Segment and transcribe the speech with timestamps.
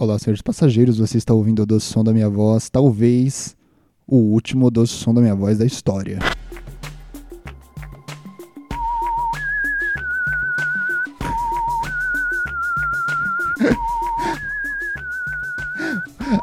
[0.00, 3.54] Olá, senhores passageiros, você está ouvindo o doce som da minha voz, talvez
[4.06, 6.18] o último doce som da minha voz da história.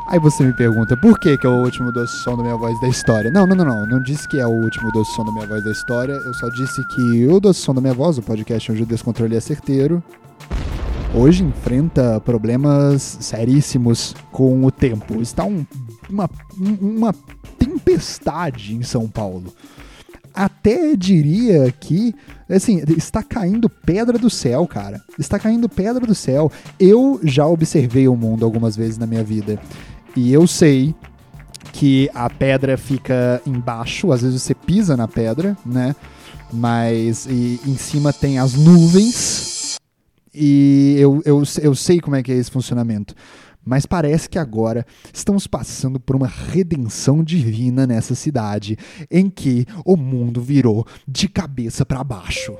[0.07, 2.79] Aí você me pergunta, por que, que é o último doce som da minha voz
[2.79, 3.31] da história?
[3.31, 3.87] Não, não, não, não.
[3.87, 6.13] Não disse que é o último doce som da minha voz da história.
[6.13, 9.35] Eu só disse que o doce som da minha voz, o podcast onde o descontrole
[9.35, 10.03] é certeiro,
[11.13, 15.21] hoje enfrenta problemas seríssimos com o tempo.
[15.21, 15.65] Está um,
[16.09, 16.29] uma,
[16.81, 17.15] uma
[17.57, 19.53] tempestade em São Paulo.
[20.33, 22.13] Até diria que,
[22.47, 25.01] assim, está caindo pedra do céu, cara.
[25.17, 26.51] Está caindo pedra do céu.
[26.79, 29.59] Eu já observei o mundo algumas vezes na minha vida.
[30.15, 30.93] E eu sei
[31.73, 35.95] que a pedra fica embaixo, às vezes você pisa na pedra, né?
[36.53, 39.56] Mas em cima tem as nuvens.
[40.39, 43.15] E eu, eu, eu sei como é que é esse funcionamento.
[43.65, 48.77] Mas parece que agora estamos passando por uma redenção divina nessa cidade,
[49.11, 52.55] em que o mundo virou de cabeça para baixo.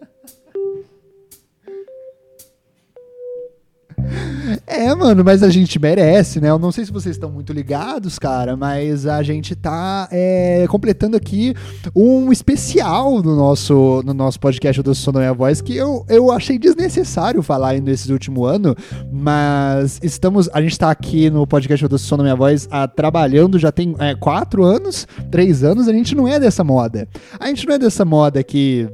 [4.65, 6.49] É, mano, mas a gente merece, né?
[6.49, 11.15] Eu não sei se vocês estão muito ligados, cara, mas a gente tá é, completando
[11.15, 11.53] aqui
[11.95, 17.41] um especial no nosso, no nosso podcast do Minha Voz que eu, eu achei desnecessário
[17.41, 18.75] falar nesse último ano,
[19.11, 23.71] mas estamos, a gente tá aqui no podcast do da Minha Voz a, trabalhando já
[23.71, 27.07] tem é, quatro anos, três anos, a gente não é dessa moda.
[27.39, 28.87] A gente não é dessa moda que,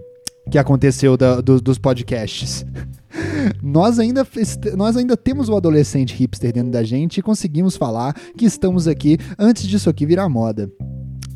[0.49, 2.65] que aconteceu da, do, dos podcasts
[3.61, 4.25] nós ainda,
[4.75, 9.17] nós ainda temos o adolescente hipster dentro da gente e conseguimos falar que estamos aqui
[9.37, 10.71] antes disso aqui virar moda.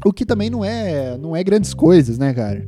[0.06, 2.66] O que também não é, não é grandes coisas, né, cara?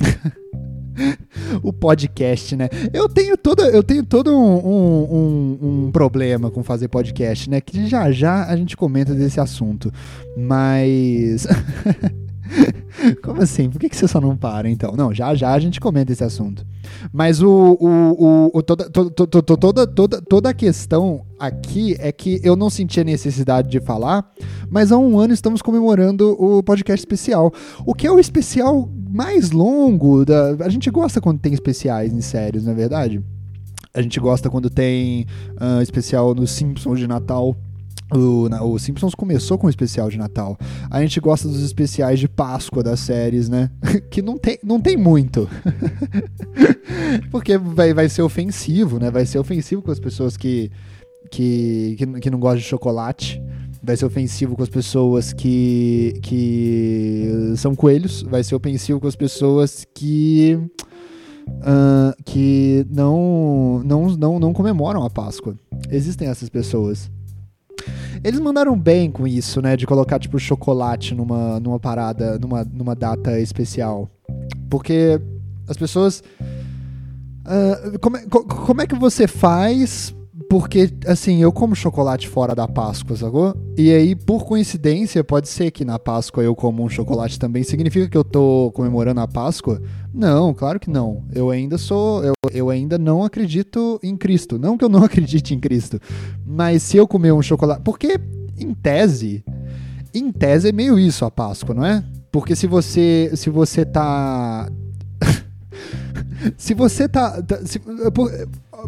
[1.62, 2.68] o podcast, né?
[2.92, 7.60] Eu tenho todo, eu tenho todo um, um, um, um, problema com fazer podcast, né?
[7.60, 9.92] Que já já a gente comenta desse assunto.
[10.36, 11.46] Mas.
[13.22, 13.68] Como assim?
[13.68, 14.94] Por que, que você só não para, então?
[14.96, 16.66] Não, já já a gente comenta esse assunto.
[17.12, 22.10] Mas o, o, o, toda, to, to, to, toda, toda, toda a questão aqui é
[22.12, 24.30] que eu não senti a necessidade de falar,
[24.70, 27.52] mas há um ano estamos comemorando o podcast especial.
[27.84, 30.56] O que é o especial mais longo da.
[30.60, 33.22] A gente gosta quando tem especiais em séries, não é verdade?
[33.92, 37.56] A gente gosta quando tem uh, especial nos Simpsons de Natal.
[38.14, 40.56] O, o, Simpsons começou com um especial de Natal.
[40.88, 43.70] A gente gosta dos especiais de Páscoa das séries, né?
[44.10, 45.48] que não tem, não tem muito.
[47.32, 49.10] Porque vai, vai ser ofensivo, né?
[49.10, 50.70] Vai ser ofensivo com as pessoas que,
[51.30, 53.42] que, que, que não gostam de chocolate.
[53.82, 58.22] Vai ser ofensivo com as pessoas que, que são coelhos.
[58.22, 60.58] Vai ser ofensivo com as pessoas que.
[61.48, 65.56] Uh, que não, não, não, não comemoram a Páscoa.
[65.90, 67.10] Existem essas pessoas.
[68.24, 69.76] Eles mandaram bem com isso, né?
[69.76, 74.08] De colocar, tipo, chocolate numa, numa parada, numa, numa data especial.
[74.70, 75.20] Porque
[75.68, 76.22] as pessoas.
[77.46, 80.15] Uh, como, é, como é que você faz
[80.48, 83.54] porque, assim, eu como chocolate fora da Páscoa, sacou?
[83.76, 87.64] E aí, por coincidência, pode ser que na Páscoa eu como um chocolate também.
[87.64, 89.82] Significa que eu tô comemorando a Páscoa?
[90.14, 91.24] Não, claro que não.
[91.34, 92.22] Eu ainda sou.
[92.22, 94.58] Eu, eu ainda não acredito em Cristo.
[94.58, 96.00] Não que eu não acredite em Cristo.
[96.46, 97.82] Mas se eu comer um chocolate.
[97.82, 98.20] Porque,
[98.58, 99.44] em tese.
[100.14, 102.04] Em tese é meio isso a Páscoa, não é?
[102.30, 103.32] Porque se você.
[103.34, 104.70] Se você tá.
[106.56, 107.42] se você tá.
[107.42, 107.80] tá se,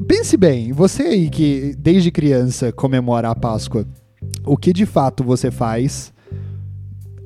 [0.06, 3.86] pense bem, você aí que desde criança comemora a Páscoa,
[4.44, 6.12] o que de fato você faz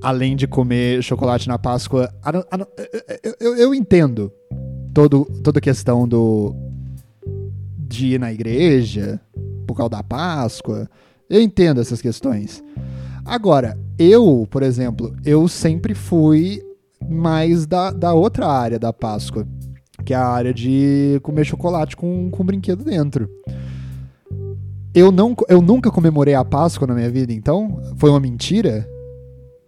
[0.02, 2.12] além de comer chocolate na Páscoa?
[3.22, 4.32] Eu, eu, eu entendo
[4.92, 6.54] todo, toda a questão do
[7.76, 9.20] de ir na igreja
[9.66, 10.88] por causa da Páscoa.
[11.28, 12.62] Eu entendo essas questões.
[13.24, 16.62] Agora, eu, por exemplo, eu sempre fui
[17.08, 19.46] mais da, da outra área da Páscoa
[20.02, 23.28] que é a área de comer chocolate com, com brinquedo dentro.
[24.94, 28.86] Eu, não, eu nunca comemorei a Páscoa na minha vida, então foi uma mentira?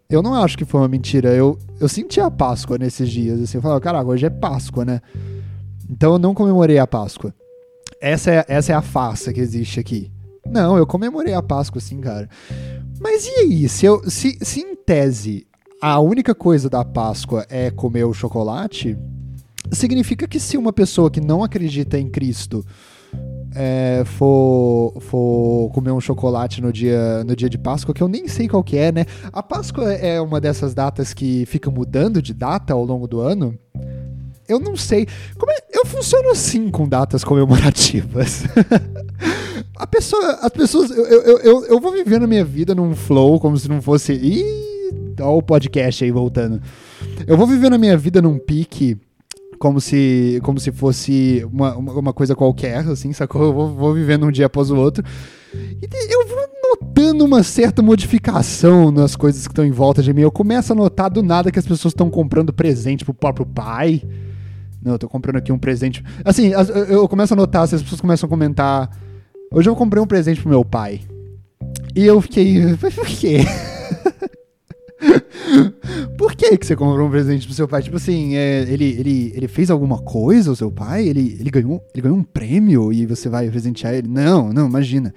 [0.09, 1.31] Eu não acho que foi uma mentira.
[1.35, 3.41] Eu, eu senti a Páscoa nesses dias.
[3.41, 5.01] Assim, eu falava, caraca, hoje é Páscoa, né?
[5.89, 7.35] Então eu não comemorei a Páscoa.
[8.01, 10.13] Essa é, essa é a farsa que existe aqui.
[10.47, 12.29] Não, eu comemorei a Páscoa, sim, cara.
[13.01, 13.69] Mas e aí?
[13.69, 15.47] Se, eu, se, se em tese
[15.81, 18.97] a única coisa da Páscoa é comer o chocolate,
[19.73, 22.65] significa que se uma pessoa que não acredita em Cristo
[23.55, 28.27] é, for, for comer um chocolate no dia, no dia de Páscoa, que eu nem
[28.27, 29.07] sei qual que é, né?
[29.33, 33.57] A Páscoa é uma dessas datas que fica mudando de data ao longo do ano.
[34.49, 35.07] eu não sei.
[35.39, 38.43] Como é, eu funciono assim com datas comemorativas.
[39.77, 40.91] a pessoa, as pessoas.
[40.91, 44.13] Eu, eu, eu, eu vou vivendo a minha vida num flow como se não fosse.
[44.13, 46.61] Ih, olha o podcast aí voltando.
[47.25, 48.99] Eu vou vivendo a minha vida num pique
[49.59, 53.43] como se, como se fosse uma, uma coisa qualquer, assim, sacou?
[53.43, 55.05] Eu vou, vou vivendo um dia após o outro.
[55.55, 60.23] E eu vou notando uma certa modificação nas coisas que estão em volta de mim.
[60.23, 64.03] Eu começo a notar do nada que as pessoas estão comprando presente pro próprio pai.
[64.83, 66.05] Não, eu tô comprando aqui um presente.
[66.25, 66.53] Assim,
[66.89, 68.91] eu começo a notar, se as pessoas começam a comentar.
[69.51, 71.01] Hoje eu comprei um presente pro meu pai.
[71.95, 72.77] E eu fiquei.
[72.77, 73.39] Por quê?
[76.17, 77.83] Por que, que você comprou um presente pro seu pai?
[77.83, 81.07] Tipo assim, é, ele, ele, ele fez alguma coisa, o seu pai?
[81.07, 84.09] Ele, ele, ganhou, ele ganhou um prêmio e você vai presentear ele?
[84.09, 85.15] Não, não, imagina.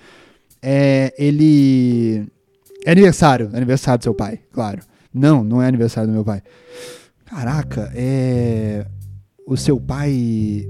[0.62, 2.28] É, ele.
[2.86, 4.82] É aniversário, aniversário do seu pai, claro.
[5.14, 6.42] Não, não é aniversário do meu pai.
[7.26, 8.86] Caraca, é.
[9.46, 10.68] O seu pai.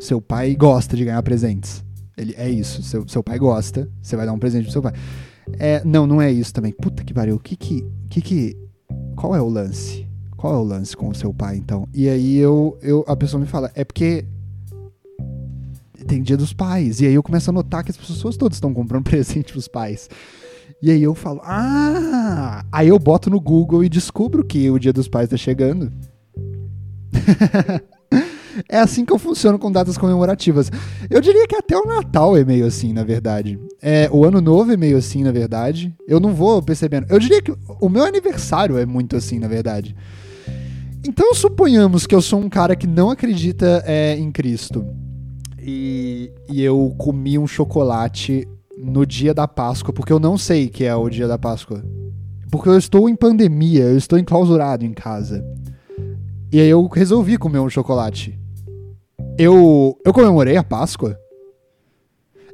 [0.00, 1.84] Seu pai gosta de ganhar presentes.
[2.16, 4.92] Ele, é isso, seu, seu pai gosta, você vai dar um presente pro seu pai.
[5.58, 6.72] É, não, não é isso também.
[6.72, 7.36] Puta que pariu.
[7.36, 8.56] O que que, que que.
[9.16, 10.06] Qual é o lance?
[10.36, 11.88] Qual é o lance com o seu pai, então?
[11.92, 14.24] E aí eu, eu a pessoa me fala, é porque
[16.06, 17.00] tem dia dos pais.
[17.00, 20.08] E aí eu começo a notar que as pessoas todas estão comprando presente pros pais.
[20.80, 22.64] E aí eu falo, ah!
[22.70, 25.92] Aí eu boto no Google e descubro que o dia dos pais tá chegando.
[28.68, 30.70] É assim que eu funciono com datas comemorativas.
[31.10, 33.58] Eu diria que até o Natal é meio assim, na verdade.
[33.82, 35.94] É, o Ano Novo é meio assim, na verdade.
[36.06, 37.06] Eu não vou percebendo.
[37.08, 39.94] Eu diria que o meu aniversário é muito assim, na verdade.
[41.06, 44.84] Então suponhamos que eu sou um cara que não acredita é, em Cristo.
[45.60, 48.46] E, e eu comi um chocolate
[48.76, 51.84] no dia da Páscoa, porque eu não sei que é o dia da Páscoa.
[52.50, 55.44] Porque eu estou em pandemia, eu estou enclausurado em casa.
[56.50, 58.37] E aí eu resolvi comer um chocolate
[59.38, 61.18] eu, eu comemorei a Páscoa.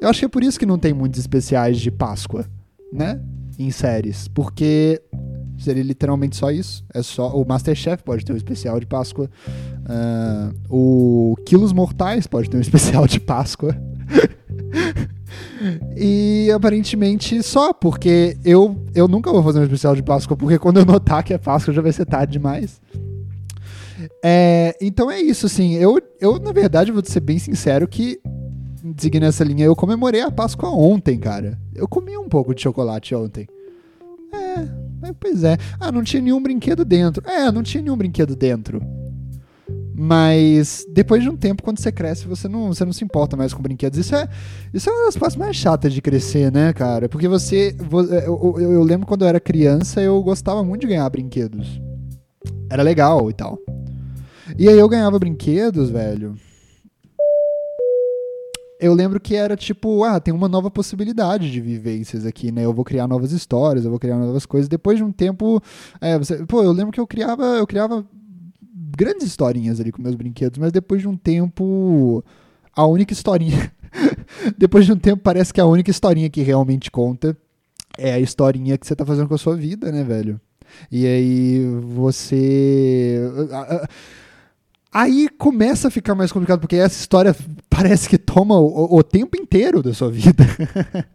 [0.01, 2.45] Eu acho que é por isso que não tem muitos especiais de Páscoa,
[2.93, 3.19] né?
[3.59, 4.29] Em séries.
[4.29, 5.01] Porque
[5.57, 6.85] seria literalmente só isso.
[6.93, 9.31] É só O Masterchef pode ter um especial de Páscoa.
[9.89, 13.75] Uh, o Quilos Mortais pode ter um especial de Páscoa.
[15.97, 20.81] e aparentemente só, porque eu, eu nunca vou fazer um especial de Páscoa, porque quando
[20.81, 22.79] eu notar que é Páscoa já vai ser tarde demais.
[24.23, 25.75] É, então é isso, assim.
[25.75, 28.21] Eu, eu, na verdade, vou ser bem sincero que,
[28.97, 31.59] seguindo essa linha, eu comemorei a Páscoa ontem, cara.
[31.75, 33.47] Eu comi um pouco de chocolate ontem.
[34.33, 35.57] É, pois é.
[35.79, 37.23] Ah, não tinha nenhum brinquedo dentro.
[37.29, 38.81] É, não tinha nenhum brinquedo dentro.
[39.97, 43.55] Mas depois de um tempo, quando você cresce, você não, você não se importa mais
[43.55, 43.97] com brinquedos.
[43.97, 44.29] Isso é,
[44.73, 47.09] isso é uma das partes mais chatas de crescer, né, cara?
[47.09, 47.77] Porque você.
[48.11, 51.81] É, eu, eu, eu lembro quando eu era criança, eu gostava muito de ganhar brinquedos.
[52.69, 53.57] Era legal e tal.
[54.57, 56.37] E aí eu ganhava brinquedos, velho.
[58.79, 62.65] Eu lembro que era tipo, ah, tem uma nova possibilidade de vivências aqui, né?
[62.65, 64.69] Eu vou criar novas histórias, eu vou criar novas coisas.
[64.69, 65.61] Depois de um tempo,
[66.01, 68.07] é, você, pô, eu lembro que eu criava, eu criava
[68.97, 72.25] grandes historinhas ali com meus brinquedos, mas depois de um tempo,
[72.77, 73.73] a única historinha,
[74.57, 77.37] depois de um tempo parece que a única historinha que realmente conta
[77.99, 80.41] é a historinha que você tá fazendo com a sua vida, né, velho?
[80.93, 81.67] E aí
[81.97, 83.21] você
[84.95, 87.35] Aí começa a ficar mais complicado, porque essa história
[87.69, 90.45] parece que toma o, o tempo inteiro da sua vida.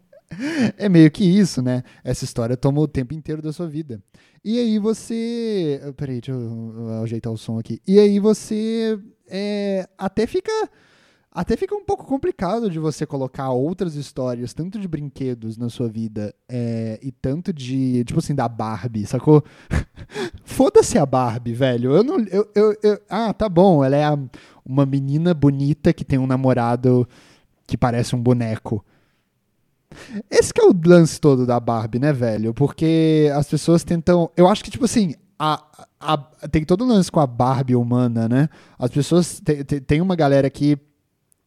[0.77, 1.84] é meio que isso, né?
[2.03, 4.03] Essa história toma o tempo inteiro da sua vida.
[4.44, 5.82] E aí você.
[5.96, 7.82] Peraí, deixa eu ajeitar o som aqui.
[7.88, 9.00] E aí você
[9.30, 10.51] é, até fica
[11.31, 15.88] até fica um pouco complicado de você colocar outras histórias, tanto de brinquedos na sua
[15.88, 19.43] vida, é, e tanto de, tipo assim, da Barbie, sacou?
[20.43, 21.95] Foda-se a Barbie, velho.
[21.95, 22.19] Eu não.
[22.19, 24.17] Eu, eu, eu, ah, tá bom, ela é a,
[24.65, 27.07] uma menina bonita que tem um namorado
[27.67, 28.83] que parece um boneco.
[30.29, 32.55] Esse que é o lance todo da Barbie, né, velho?
[32.55, 34.31] Porque as pessoas tentam.
[34.36, 35.63] Eu acho que, tipo assim, a,
[36.00, 36.17] a,
[36.50, 38.50] tem todo o lance com a Barbie humana, né?
[38.79, 39.39] As pessoas.
[39.39, 40.77] Tem, tem uma galera que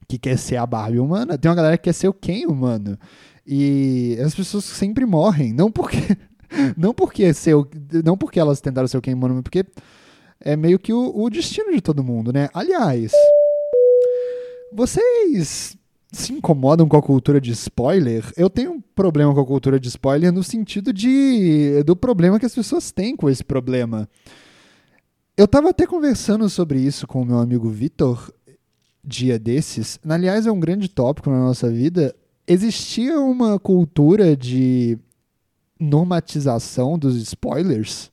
[0.09, 2.99] que quer ser a Barbie humana, tem uma galera que quer ser o Ken humano.
[3.47, 5.99] E as pessoas sempre morrem, não porque
[6.77, 7.67] não porque ser o,
[8.05, 9.65] não porque elas tentaram ser o Ken humano, mas porque
[10.41, 12.49] é meio que o, o destino de todo mundo, né?
[12.53, 13.13] Aliás,
[14.73, 15.77] vocês
[16.13, 18.31] se incomodam com a cultura de spoiler?
[18.37, 22.47] Eu tenho um problema com a cultura de spoiler no sentido de do problema que
[22.47, 24.09] as pessoas têm com esse problema.
[25.37, 28.31] Eu tava até conversando sobre isso com o meu amigo Vitor
[29.05, 32.15] dia desses, aliás, é um grande tópico na nossa vida,
[32.47, 34.99] existia uma cultura de
[35.79, 38.11] normatização dos spoilers.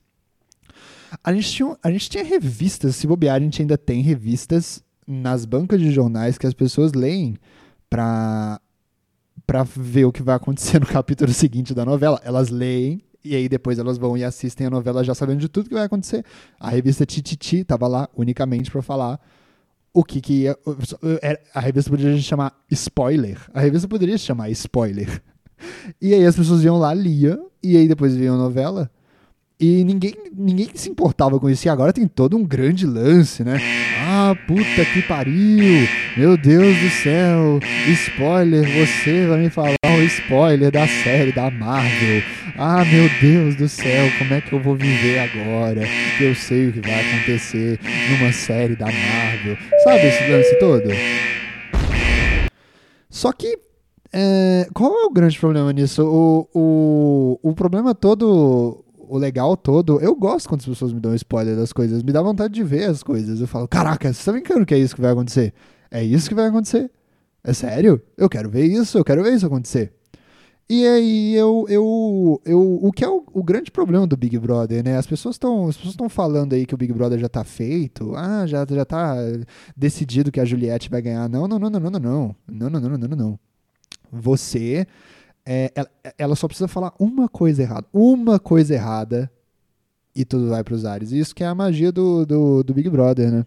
[1.22, 5.44] A gente, tinha, a gente tinha revistas, se bobear, a gente ainda tem revistas nas
[5.44, 7.36] bancas de jornais que as pessoas leem
[7.88, 8.60] pra,
[9.46, 12.20] pra ver o que vai acontecer no capítulo seguinte da novela.
[12.24, 15.68] Elas leem e aí depois elas vão e assistem a novela já sabendo de tudo
[15.68, 16.24] que vai acontecer.
[16.58, 19.20] A revista Tititi tava lá unicamente para falar
[19.92, 20.56] o que que ia.
[21.54, 23.38] A revista poderia chamar spoiler.
[23.52, 25.22] A revista poderia chamar spoiler.
[26.00, 28.90] E aí as pessoas iam lá, lia, e aí depois viam a novela.
[29.60, 31.66] E ninguém, ninguém se importava com isso.
[31.66, 33.60] E agora tem todo um grande lance, né?
[34.00, 35.86] Ah, puta que pariu!
[36.16, 37.60] Meu Deus do céu!
[37.86, 42.22] Spoiler, você vai me falar um spoiler da série da Marvel.
[42.56, 45.82] Ah, meu Deus do céu, como é que eu vou viver agora?
[46.16, 47.78] Que eu sei o que vai acontecer
[48.10, 49.58] numa série da Marvel.
[49.84, 50.88] Sabe esse lance todo?
[53.10, 53.58] Só que
[54.12, 56.02] é, qual é o grande problema nisso?
[56.02, 61.14] O, o, o problema todo, o legal todo, eu gosto quando as pessoas me dão
[61.14, 63.40] spoiler das coisas, me dá vontade de ver as coisas.
[63.40, 65.52] Eu falo, caraca, você tá brincando que é isso que vai acontecer?
[65.90, 66.90] É isso que vai acontecer?
[67.42, 68.00] É sério?
[68.16, 69.92] Eu quero ver isso, eu quero ver isso acontecer.
[70.68, 74.84] E aí eu, eu, eu o que é o, o grande problema do Big Brother,
[74.84, 74.96] né?
[74.96, 78.14] As pessoas estão as pessoas estão falando aí que o Big Brother já tá feito,
[78.14, 79.16] ah, já já tá
[79.76, 81.28] decidido que a Juliette vai ganhar.
[81.28, 83.38] Não, não, não, não, não, não, não, não, não, não, não, não, não.
[84.12, 84.86] Você,
[85.44, 89.30] é, ela, ela só precisa falar uma coisa errada, uma coisa errada
[90.14, 91.12] e tudo vai para os ares.
[91.12, 93.46] Isso que é a magia do, do, do Big Brother, né?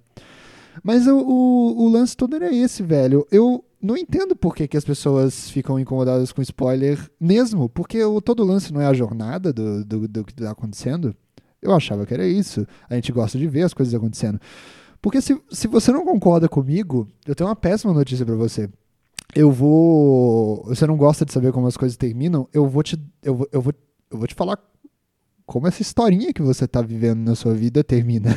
[0.84, 3.28] Mas o, o, o, lance todo era esse, velho.
[3.32, 8.20] Eu não entendo por que, que as pessoas ficam incomodadas com spoiler mesmo, porque o,
[8.20, 11.16] todo o lance não é a jornada do, do, do que está acontecendo.
[11.62, 12.66] Eu achava que era isso.
[12.90, 14.40] A gente gosta de ver as coisas acontecendo.
[15.02, 18.70] Porque se, se você não concorda comigo, eu tenho uma péssima notícia para você
[19.36, 20.64] eu vou.
[20.66, 22.48] Você não gosta de saber como as coisas terminam?
[22.54, 22.98] Eu vou te.
[23.22, 23.74] Eu vou, eu vou,
[24.12, 24.58] eu vou te falar
[25.46, 28.36] como essa historinha que você tá vivendo na sua vida termina.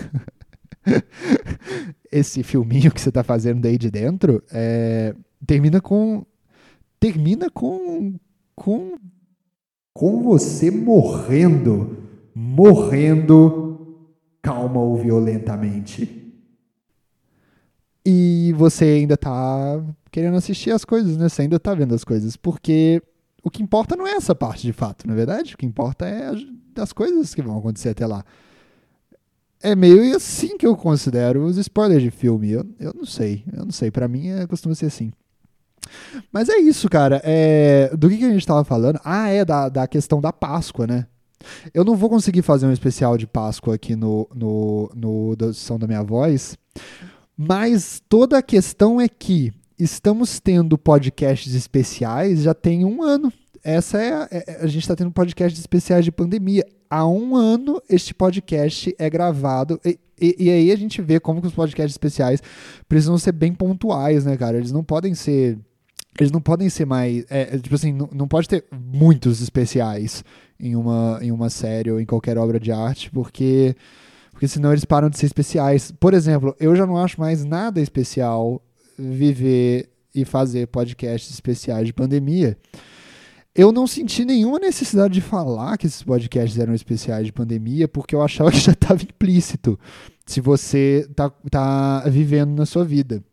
[2.10, 5.14] Esse filminho que você tá fazendo aí de dentro é,
[5.46, 6.24] termina com.
[6.98, 8.14] Termina com.
[8.54, 8.96] Com.
[9.92, 12.04] Com você morrendo.
[12.34, 13.66] Morrendo
[14.46, 16.15] calma ou violentamente.
[18.08, 19.82] E você ainda tá
[20.12, 21.28] querendo assistir as coisas, né?
[21.28, 22.36] Você ainda tá vendo as coisas.
[22.36, 23.02] Porque
[23.42, 25.54] o que importa não é essa parte de fato, na é verdade?
[25.54, 26.30] O que importa é
[26.80, 28.25] as coisas que vão acontecer até lá.
[29.60, 32.52] É meio assim que eu considero os spoilers de filme.
[32.52, 33.42] Eu, eu não sei.
[33.52, 33.90] Eu não sei.
[33.90, 35.10] para mim é, costuma ser assim.
[36.30, 37.20] Mas é isso, cara.
[37.25, 39.00] É, do que, que a gente tava falando?
[39.04, 41.08] Ah, é da, da questão da Páscoa, né?
[41.75, 45.76] Eu não vou conseguir fazer um especial de Páscoa aqui no, no, no da Som
[45.76, 46.56] da Minha Voz,
[47.36, 53.32] mas toda a questão é que estamos tendo podcasts especiais já tem um ano.
[53.62, 56.64] Essa é a, é, a gente está tendo podcasts especiais de pandemia.
[56.88, 61.40] Há um ano este podcast é gravado e, e, e, aí a gente vê como
[61.40, 62.40] que os podcasts especiais
[62.88, 64.56] precisam ser bem pontuais, né, cara?
[64.56, 65.58] Eles não podem ser
[66.18, 70.24] eles não podem ser mais é, tipo assim não, não pode ter muitos especiais
[70.58, 73.76] em uma em uma série ou em qualquer obra de arte porque
[74.36, 75.90] porque senão eles param de ser especiais.
[75.98, 78.62] Por exemplo, eu já não acho mais nada especial
[78.98, 82.54] viver e fazer podcasts especiais de pandemia.
[83.54, 88.14] Eu não senti nenhuma necessidade de falar que esses podcasts eram especiais de pandemia, porque
[88.14, 89.80] eu achava que já estava implícito
[90.26, 93.24] se você tá, tá vivendo na sua vida.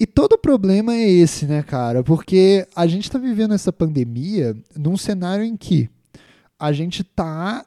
[0.00, 2.02] E todo o problema é esse, né, cara?
[2.02, 5.88] Porque a gente está vivendo essa pandemia num cenário em que
[6.58, 7.64] a gente tá.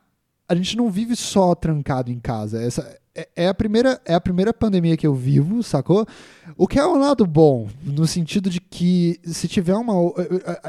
[0.52, 2.62] A gente não vive só trancado em casa.
[2.62, 6.06] Essa, é, é, a primeira, é a primeira pandemia que eu vivo, sacou?
[6.58, 9.94] O que é um lado bom, no sentido de que se tiver uma.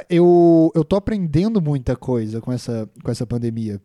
[0.09, 3.83] Eu, eu tô aprendendo muita coisa com essa, com essa pandemia.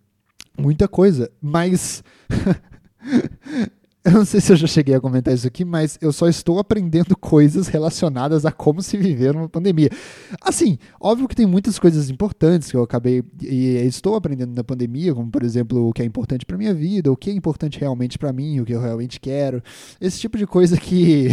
[0.55, 2.03] Muita coisa, mas.
[4.05, 6.59] Eu não sei se eu já cheguei a comentar isso aqui, mas eu só estou
[6.59, 9.89] aprendendo coisas relacionadas a como se viver numa pandemia.
[10.39, 15.13] Assim, óbvio que tem muitas coisas importantes que eu acabei e estou aprendendo na pandemia,
[15.13, 18.17] como por exemplo o que é importante para minha vida, o que é importante realmente
[18.17, 19.61] para mim, o que eu realmente quero,
[19.99, 21.29] esse tipo de coisa que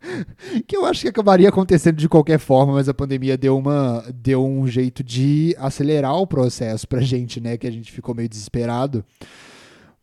[0.66, 4.44] que eu acho que acabaria acontecendo de qualquer forma, mas a pandemia deu uma deu
[4.44, 9.04] um jeito de acelerar o processo pra gente, né, que a gente ficou meio desesperado.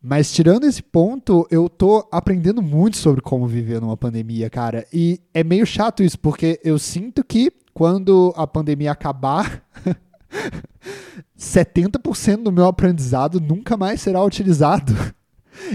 [0.02, 4.86] Mas tirando esse ponto, eu tô aprendendo muito sobre como viver numa pandemia, cara.
[4.92, 9.62] E é meio chato isso, porque eu sinto que quando a pandemia acabar,
[11.38, 14.94] 70% do meu aprendizado nunca mais será utilizado.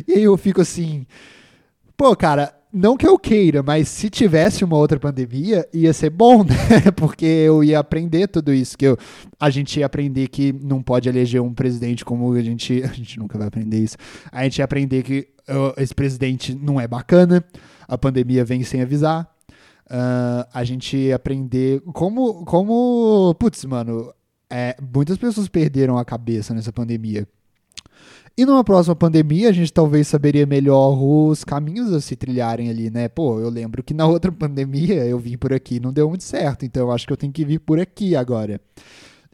[0.08, 1.08] E aí eu fico assim,
[1.98, 6.44] pô, cara, não que eu queira, mas se tivesse uma outra pandemia, ia ser bom,
[6.46, 6.92] né?
[6.96, 8.78] Porque eu ia aprender tudo isso.
[8.78, 8.98] Que eu,
[9.40, 12.82] a gente ia aprender que não pode eleger um presidente como a gente.
[12.92, 13.98] A gente nunca vai aprender isso.
[14.32, 17.44] A gente ia aprender que uh, esse presidente não é bacana,
[17.88, 19.30] a pandemia vem sem avisar.
[19.88, 22.46] Uh, a gente ia aprender como.
[22.46, 24.14] como putz, mano,
[24.50, 27.28] é, muitas pessoas perderam a cabeça nessa pandemia.
[28.38, 32.90] E numa próxima pandemia, a gente talvez saberia melhor os caminhos a se trilharem ali,
[32.90, 33.10] né?
[33.10, 36.66] Pô, eu lembro que na outra pandemia eu vim por aqui não deu muito certo,
[36.66, 38.60] então eu acho que eu tenho que vir por aqui agora.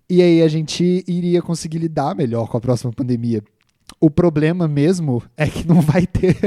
[0.09, 3.43] E aí a gente iria conseguir lidar melhor com a próxima pandemia.
[3.99, 6.37] O problema mesmo é que não vai ter.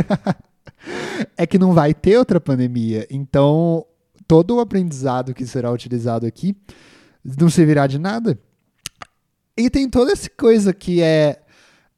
[1.36, 3.06] é que não vai ter outra pandemia.
[3.10, 3.84] Então,
[4.26, 6.56] todo o aprendizado que será utilizado aqui
[7.24, 8.38] não servirá de nada.
[9.56, 11.40] E tem toda essa coisa que é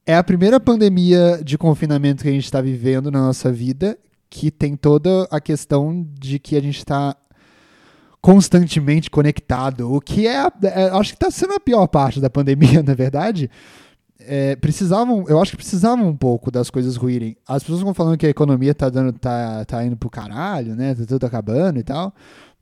[0.07, 3.97] é a primeira pandemia de confinamento que a gente está vivendo na nossa vida,
[4.29, 7.17] que tem toda a questão de que a gente está
[8.21, 12.83] constantemente conectado, o que é, é acho que está sendo a pior parte da pandemia,
[12.85, 13.51] na verdade.
[14.25, 17.37] É, precisavam, eu acho que precisavam um pouco das coisas ruírem.
[17.47, 20.95] As pessoas vão falando que a economia tá dando, tá, tá indo pro caralho, né?
[20.95, 22.15] Tá tudo acabando e tal.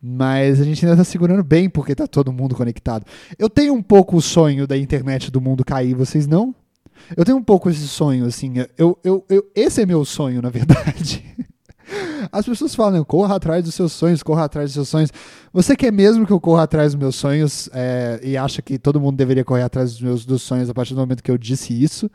[0.02, 3.04] Mas a gente ainda tá segurando bem porque tá todo mundo conectado.
[3.38, 6.54] Eu tenho um pouco o sonho da internet do mundo cair, vocês não?
[7.16, 8.54] Eu tenho um pouco esse sonho, assim.
[8.76, 11.24] Eu, eu, eu, esse é meu sonho, na verdade.
[12.30, 15.10] As pessoas falam, corra atrás dos seus sonhos, corra atrás dos seus sonhos.
[15.52, 19.00] Você quer mesmo que eu corra atrás dos meus sonhos é, e acha que todo
[19.00, 21.72] mundo deveria correr atrás dos meus dos sonhos a partir do momento que eu disse
[21.72, 22.08] isso?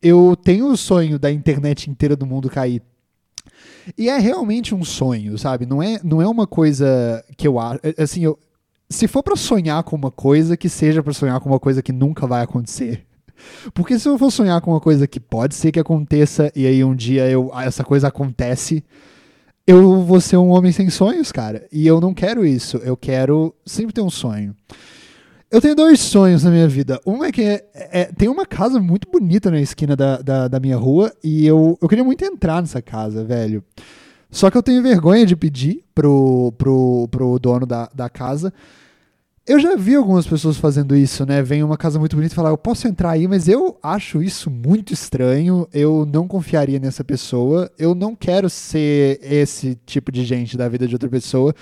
[0.00, 2.82] Eu tenho o sonho da internet inteira do mundo cair.
[3.96, 5.66] E é realmente um sonho, sabe?
[5.66, 7.80] Não é, não é uma coisa que eu acho.
[7.98, 8.38] Assim, eu,
[8.88, 11.92] se for para sonhar com uma coisa, que seja para sonhar com uma coisa que
[11.92, 13.07] nunca vai acontecer.
[13.74, 16.82] Porque se eu for sonhar com uma coisa que pode ser que aconteça e aí
[16.84, 18.84] um dia eu, essa coisa acontece,
[19.66, 21.66] eu vou ser um homem sem sonhos, cara.
[21.70, 22.78] E eu não quero isso.
[22.78, 24.56] Eu quero sempre ter um sonho.
[25.50, 27.00] Eu tenho dois sonhos na minha vida.
[27.06, 30.60] Um é que é, é, tem uma casa muito bonita na esquina da, da, da,
[30.60, 33.64] minha rua e eu, eu queria muito entrar nessa casa, velho.
[34.30, 38.52] Só que eu tenho vergonha de pedir pro, pro, pro dono da, da casa.
[39.48, 41.42] Eu já vi algumas pessoas fazendo isso, né?
[41.42, 44.50] Vem uma casa muito bonita e falar, eu posso entrar aí, mas eu acho isso
[44.50, 45.66] muito estranho.
[45.72, 47.70] Eu não confiaria nessa pessoa.
[47.78, 51.54] Eu não quero ser esse tipo de gente da vida de outra pessoa.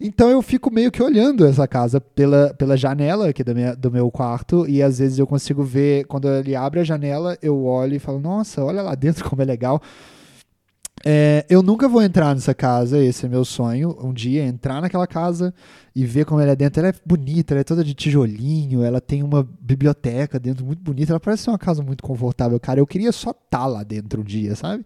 [0.00, 3.90] Então eu fico meio que olhando essa casa pela, pela janela aqui do, minha, do
[3.90, 4.64] meu quarto.
[4.68, 8.20] E às vezes eu consigo ver, quando ele abre a janela, eu olho e falo,
[8.20, 9.82] nossa, olha lá dentro como é legal.
[11.04, 13.96] É, eu nunca vou entrar nessa casa, esse é meu sonho.
[14.00, 15.52] Um dia entrar naquela casa
[15.94, 16.80] e ver como ela é dentro.
[16.80, 21.12] Ela é bonita, ela é toda de tijolinho, ela tem uma biblioteca dentro muito bonita.
[21.12, 22.80] Ela parece ser uma casa muito confortável, cara.
[22.80, 24.84] Eu queria só estar tá lá dentro um dia, sabe?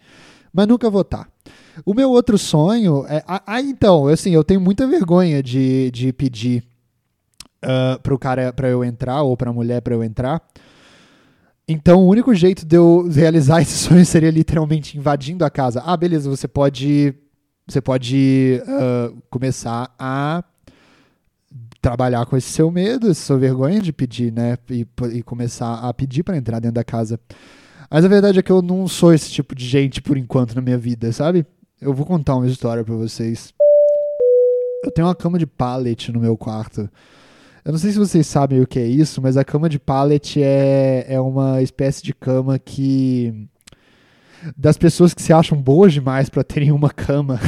[0.52, 1.24] Mas nunca vou estar.
[1.24, 1.30] Tá.
[1.84, 3.22] O meu outro sonho é.
[3.26, 6.64] Ah, então, assim, eu tenho muita vergonha de, de pedir
[7.64, 10.42] uh, pro cara para eu entrar ou pra mulher para eu entrar.
[11.68, 15.82] Então, o único jeito de eu realizar esse sonho seria literalmente invadindo a casa.
[15.84, 17.14] Ah, beleza, você pode,
[17.66, 20.42] você pode uh, começar a
[21.80, 24.56] trabalhar com esse seu medo, essa sua vergonha de pedir, né?
[24.70, 27.20] E, e começar a pedir para entrar dentro da casa.
[27.90, 30.62] Mas a verdade é que eu não sou esse tipo de gente por enquanto na
[30.62, 31.46] minha vida, sabe?
[31.80, 33.52] Eu vou contar uma história para vocês.
[34.84, 36.88] Eu tenho uma cama de pallet no meu quarto.
[37.68, 40.42] Eu não sei se vocês sabem o que é isso, mas a cama de pallet
[40.42, 43.46] é, é uma espécie de cama que.
[44.56, 47.38] das pessoas que se acham boas demais para terem uma cama.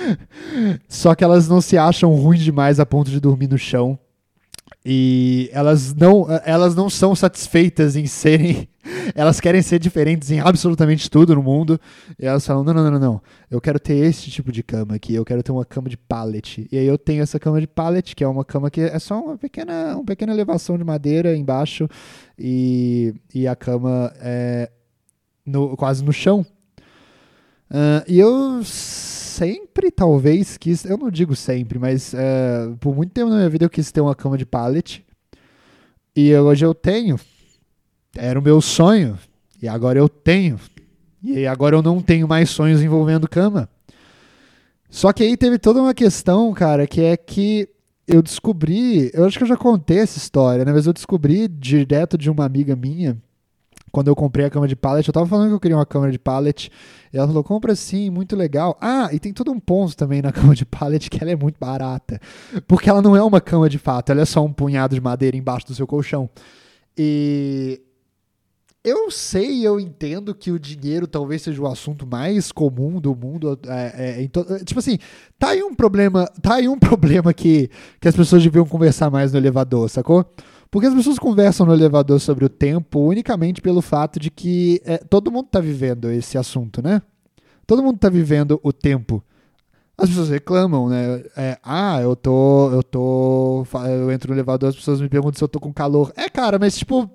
[0.88, 3.98] Só que elas não se acham ruins demais a ponto de dormir no chão.
[4.84, 8.68] E elas não, elas não são satisfeitas em serem.
[9.14, 11.80] Elas querem ser diferentes em absolutamente tudo no mundo.
[12.18, 13.22] E elas falam: não, não, não, não.
[13.50, 15.14] Eu quero ter esse tipo de cama aqui.
[15.14, 16.68] Eu quero ter uma cama de pallet.
[16.70, 19.18] E aí eu tenho essa cama de pallet, que é uma cama que é só
[19.18, 21.88] uma pequena, uma pequena elevação de madeira embaixo.
[22.38, 24.70] E, e a cama é
[25.46, 26.44] no, quase no chão.
[27.70, 28.60] Uh, e eu
[29.34, 30.84] sempre, talvez, quis.
[30.84, 34.00] Eu não digo sempre, mas uh, por muito tempo na minha vida eu quis ter
[34.00, 35.04] uma cama de pallet.
[36.14, 37.18] E hoje eu tenho.
[38.16, 39.18] Era o meu sonho.
[39.60, 40.58] E agora eu tenho.
[41.22, 43.68] E agora eu não tenho mais sonhos envolvendo cama.
[44.88, 47.68] Só que aí teve toda uma questão, cara, que é que
[48.06, 49.10] eu descobri.
[49.12, 50.72] Eu acho que eu já contei essa história, né?
[50.72, 53.20] Mas eu descobri direto de uma amiga minha
[53.94, 56.10] quando eu comprei a cama de pallet, eu tava falando que eu queria uma cama
[56.10, 56.68] de pallet.
[57.12, 58.76] E ela falou: compra sim, muito legal.
[58.80, 61.56] Ah, e tem todo um ponto também na cama de pallet que ela é muito
[61.60, 62.20] barata.
[62.66, 65.36] Porque ela não é uma cama de fato, ela é só um punhado de madeira
[65.36, 66.28] embaixo do seu colchão.
[66.98, 67.80] E.
[68.82, 73.56] eu sei, eu entendo que o dinheiro talvez seja o assunto mais comum do mundo.
[73.68, 74.44] É, é, to...
[74.64, 74.98] Tipo assim,
[75.38, 79.32] tá aí um problema, tá aí um problema que, que as pessoas deviam conversar mais
[79.32, 80.28] no elevador, sacou?
[80.74, 84.98] Porque as pessoas conversam no elevador sobre o tempo unicamente pelo fato de que é,
[84.98, 87.00] todo mundo tá vivendo esse assunto, né?
[87.64, 89.22] Todo mundo tá vivendo o tempo.
[89.96, 91.22] As pessoas reclamam, né?
[91.36, 95.44] É, ah, eu tô, eu tô, eu entro no elevador, as pessoas me perguntam se
[95.44, 96.12] eu tô com calor.
[96.16, 97.08] É, cara, mas tipo,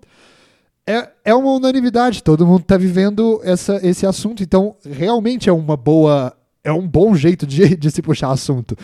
[0.87, 5.75] é, é uma unanimidade, todo mundo está vivendo essa, esse assunto, então realmente é uma
[5.75, 6.33] boa.
[6.63, 8.77] É um bom jeito de, de se puxar assunto.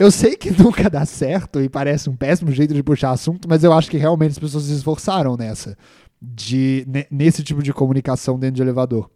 [0.00, 3.62] Eu sei que nunca dá certo e parece um péssimo jeito de puxar assunto, mas
[3.62, 5.76] eu acho que realmente as pessoas se esforçaram nessa,
[6.20, 9.10] de, nesse tipo de comunicação dentro de elevador.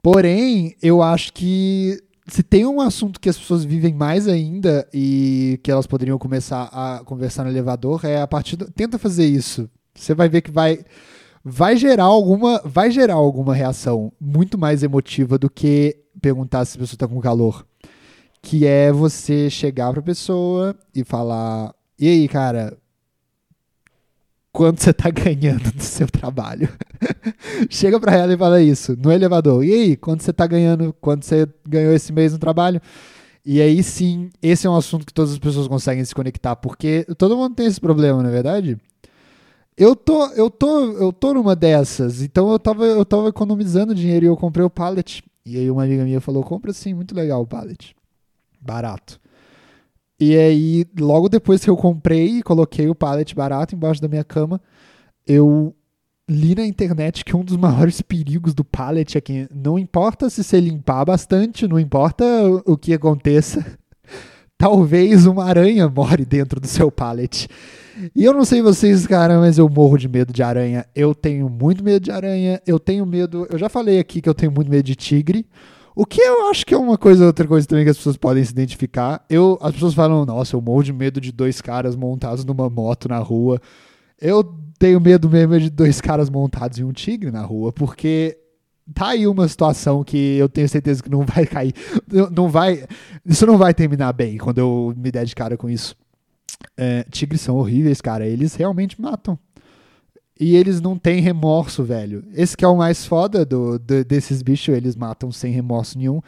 [0.00, 5.58] Porém, eu acho que se tem um assunto que as pessoas vivem mais ainda e
[5.64, 9.68] que elas poderiam começar a conversar no elevador é a partir do, tenta fazer isso
[9.94, 10.84] você vai ver que vai
[11.44, 16.80] vai gerar alguma vai gerar alguma reação muito mais emotiva do que perguntar se a
[16.80, 17.66] pessoa está com calor.
[18.42, 22.76] Que é você chegar para a pessoa e falar: "E aí, cara,
[24.52, 26.68] quanto você está ganhando no seu trabalho?"
[27.70, 29.64] Chega para ela e fala isso no elevador.
[29.64, 30.94] "E aí, quanto você está ganhando?
[31.00, 32.80] Quanto você ganhou esse mês no trabalho?"
[33.44, 37.06] E aí sim, esse é um assunto que todas as pessoas conseguem se conectar, porque
[37.16, 38.78] todo mundo tem esse problema, não é verdade?
[39.76, 42.20] Eu tô, eu tô, eu tô numa dessas.
[42.22, 45.24] Então eu tava, eu tava economizando dinheiro e eu comprei o pallet.
[45.44, 47.96] E aí uma amiga minha falou: "Compra sim, muito legal o pallet.
[48.60, 49.20] Barato".
[50.20, 54.22] E aí, logo depois que eu comprei e coloquei o pallet barato embaixo da minha
[54.22, 54.60] cama,
[55.26, 55.74] eu
[56.28, 60.44] li na internet que um dos maiores perigos do pallet é que não importa se
[60.44, 62.24] você limpar bastante, não importa
[62.66, 63.64] o que aconteça,
[64.58, 67.48] talvez uma aranha more dentro do seu pallet.
[68.14, 70.86] E eu não sei vocês, cara, mas eu morro de medo de aranha.
[70.94, 72.60] Eu tenho muito medo de aranha.
[72.66, 73.46] Eu tenho medo.
[73.50, 75.44] Eu já falei aqui que eu tenho muito medo de tigre.
[76.00, 78.42] O que eu acho que é uma coisa, outra coisa também que as pessoas podem
[78.42, 79.22] se identificar.
[79.28, 83.06] Eu, as pessoas falam, nossa, eu morro de medo de dois caras montados numa moto
[83.06, 83.60] na rua.
[84.18, 84.42] Eu
[84.78, 88.34] tenho medo mesmo de dois caras montados em um tigre na rua, porque
[88.94, 91.74] tá aí uma situação que eu tenho certeza que não vai cair,
[92.34, 92.82] não vai,
[93.22, 95.94] isso não vai terminar bem quando eu me der de cara com isso.
[96.78, 98.26] É, tigres são horríveis, cara.
[98.26, 99.38] Eles realmente matam.
[100.40, 102.24] E eles não têm remorso, velho.
[102.32, 106.22] Esse que é o mais foda do, do desses bichos, eles matam sem remorso nenhum.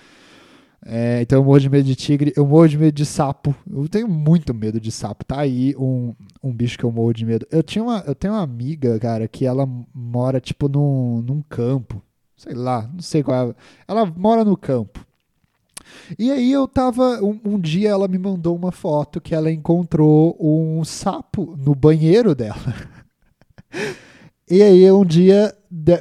[0.85, 3.55] É, então eu morro de medo de tigre, eu morro de medo de sapo.
[3.71, 5.25] Eu tenho muito medo de sapo.
[5.25, 7.47] Tá aí um, um bicho que eu morro de medo.
[7.51, 12.03] Eu, tinha uma, eu tenho uma amiga, cara, que ela mora, tipo, num, num campo.
[12.37, 13.55] Sei lá, não sei qual é.
[13.89, 15.07] Ela mora no campo.
[16.19, 17.23] E aí eu tava.
[17.23, 22.35] Um, um, dia ela me mandou uma foto que ela encontrou um sapo no banheiro
[22.35, 22.57] dela.
[24.49, 25.55] e aí um dia,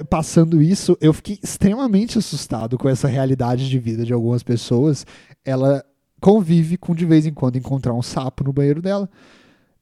[0.10, 5.06] passando isso, eu fiquei extremamente assustado com essa realidade de vida de algumas pessoas.
[5.44, 5.84] Ela
[6.20, 9.10] convive com de vez em quando encontrar um sapo no banheiro dela.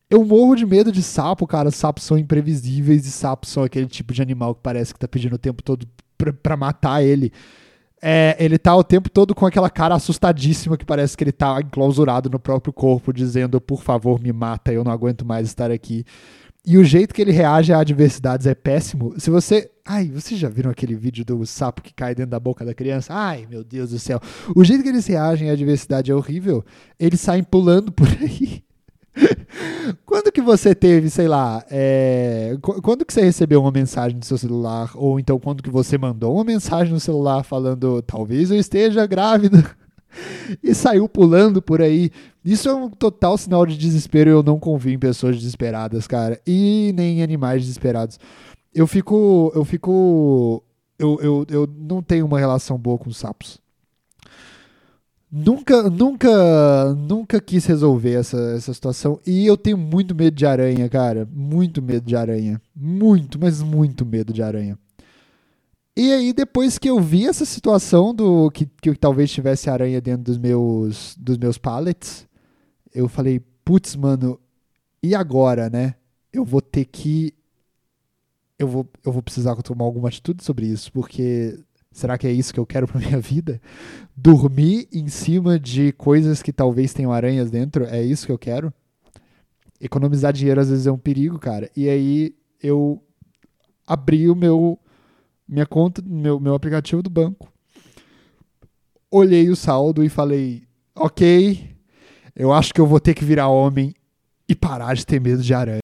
[0.09, 1.69] Eu morro de medo de sapo, cara.
[1.69, 5.35] Sapos são imprevisíveis e sapos são aquele tipo de animal que parece que tá pedindo
[5.35, 7.31] o tempo todo pra, pra matar ele
[8.01, 11.59] é, ele tá o tempo todo com aquela cara assustadíssima que parece que ele tá
[11.59, 16.05] enclausurado no próprio corpo, dizendo, por favor, me mata, eu não aguento mais estar aqui.
[16.65, 19.15] E o jeito que ele reage a adversidades é péssimo.
[19.17, 19.71] Se você.
[19.85, 23.13] Ai, vocês já viram aquele vídeo do sapo que cai dentro da boca da criança?
[23.13, 24.19] Ai, meu Deus do céu.
[24.55, 26.63] O jeito que eles reagem à adversidade é horrível.
[26.99, 28.63] Eles saem pulando por aí.
[30.05, 34.37] quando que você teve, sei lá, é, quando que você recebeu uma mensagem no seu
[34.37, 39.05] celular, ou então quando que você mandou uma mensagem no celular falando, talvez eu esteja
[39.05, 39.63] grávida,
[40.63, 42.11] e saiu pulando por aí.
[42.43, 46.93] Isso é um total sinal de desespero, eu não confio em pessoas desesperadas, cara, e
[46.95, 48.19] nem em animais desesperados.
[48.73, 50.63] Eu fico, eu fico,
[50.97, 53.59] eu, eu, eu não tenho uma relação boa com sapos.
[55.31, 59.19] Nunca, nunca, nunca quis resolver essa, essa situação.
[59.27, 61.27] E eu tenho muito medo de aranha, cara.
[61.31, 62.59] Muito medo de aranha.
[62.75, 64.75] Muito, mas muito medo de aranha.
[65.95, 70.23] E aí, depois que eu vi essa situação do que, que talvez tivesse aranha dentro
[70.23, 72.27] dos meus, dos meus pallets,
[72.93, 74.39] eu falei, putz, mano,
[75.03, 75.95] e agora, né?
[76.31, 77.33] Eu vou ter que.
[78.57, 81.57] Eu vou, eu vou precisar tomar alguma atitude sobre isso, porque
[81.91, 83.61] Será que é isso que eu quero para minha vida?
[84.15, 88.73] Dormir em cima de coisas que talvez tenham aranhas dentro, é isso que eu quero?
[89.81, 91.69] Economizar dinheiro às vezes é um perigo, cara.
[91.75, 93.01] E aí eu
[93.87, 94.77] abri o meu
[95.49, 97.51] minha conta, meu meu aplicativo do banco.
[99.09, 100.63] Olhei o saldo e falei:
[100.95, 101.75] "OK,
[102.35, 103.95] eu acho que eu vou ter que virar homem
[104.47, 105.79] e parar de ter medo de aranha."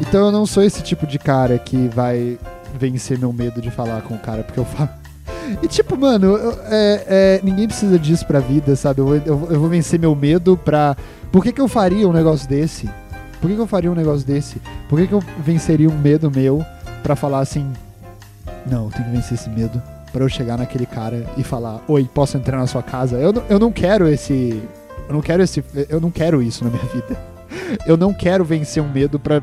[0.00, 2.38] Então eu não sou esse tipo de cara que vai
[2.78, 4.90] vencer meu medo de falar com o cara, porque eu falo.
[5.62, 9.00] E tipo, mano, eu, é, é, ninguém precisa disso pra vida, sabe?
[9.00, 10.96] Eu, eu, eu, vou vencer meu medo pra.
[11.30, 12.88] Por que, que eu faria um negócio desse?
[13.44, 14.56] Por que, que eu faria um negócio desse?
[14.88, 16.64] Por que, que eu venceria um medo meu
[17.02, 17.70] pra falar assim.
[18.64, 22.08] Não, eu tenho que vencer esse medo para eu chegar naquele cara e falar: Oi,
[22.14, 23.18] posso entrar na sua casa?
[23.18, 24.62] Eu, eu não quero esse.
[25.06, 25.62] Eu não quero esse.
[25.90, 27.18] Eu não quero isso na minha vida.
[27.84, 29.42] Eu não quero vencer um medo pra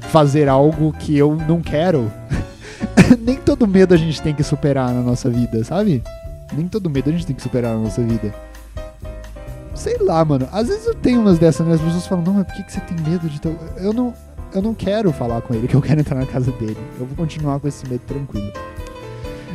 [0.00, 2.10] fazer algo que eu não quero.
[3.20, 6.02] Nem todo medo a gente tem que superar na nossa vida, sabe?
[6.52, 8.34] Nem todo medo a gente tem que superar na nossa vida.
[9.80, 10.46] Sei lá, mano.
[10.52, 11.72] Às vezes eu tenho umas dessas, né?
[11.72, 13.54] As pessoas falam, não, mas por que, que você tem medo de tal.
[13.78, 14.12] Eu não,
[14.52, 16.76] eu não quero falar com ele, que eu quero entrar na casa dele.
[16.98, 18.52] Eu vou continuar com esse medo tranquilo.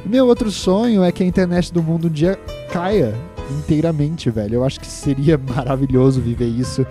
[0.04, 2.40] Meu outro sonho é que a internet do mundo um dia
[2.72, 3.14] caia
[3.52, 4.56] inteiramente, velho.
[4.56, 6.84] Eu acho que seria maravilhoso viver isso.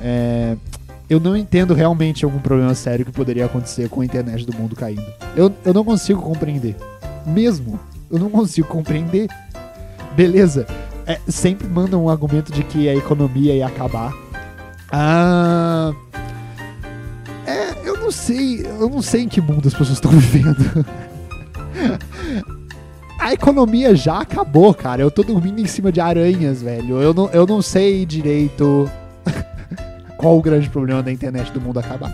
[0.00, 0.56] É,
[1.10, 4.74] eu não entendo realmente algum problema sério que poderia acontecer com a internet do mundo
[4.74, 5.04] caindo.
[5.36, 6.74] Eu, eu não consigo compreender.
[7.26, 7.78] Mesmo.
[8.10, 9.28] Eu não consigo compreender.
[10.16, 10.66] Beleza.
[11.08, 14.12] É, sempre mandam um argumento de que a economia ia acabar.
[14.92, 15.90] Ah.
[17.46, 18.66] É, eu não sei.
[18.66, 20.84] Eu não sei em que mundo as pessoas estão vivendo.
[23.18, 25.00] a economia já acabou, cara.
[25.00, 27.00] Eu tô dormindo em cima de aranhas, velho.
[27.00, 28.90] Eu não, eu não sei direito
[30.18, 32.12] qual o grande problema da internet do mundo acabar?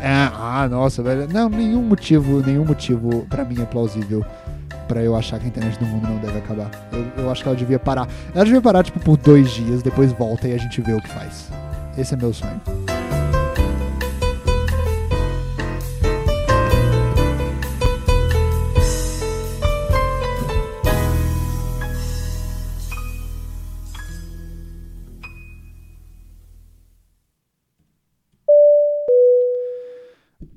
[0.00, 1.28] É, ah, nossa, velho.
[1.30, 4.24] Não, nenhum motivo, nenhum motivo para mim é plausível
[4.90, 6.68] para eu achar que a internet do mundo não deve acabar.
[6.90, 8.08] Eu, eu acho que ela devia parar.
[8.34, 11.08] Ela devia parar, tipo, por dois dias, depois volta e a gente vê o que
[11.08, 11.48] faz.
[11.96, 12.60] Esse é meu sonho.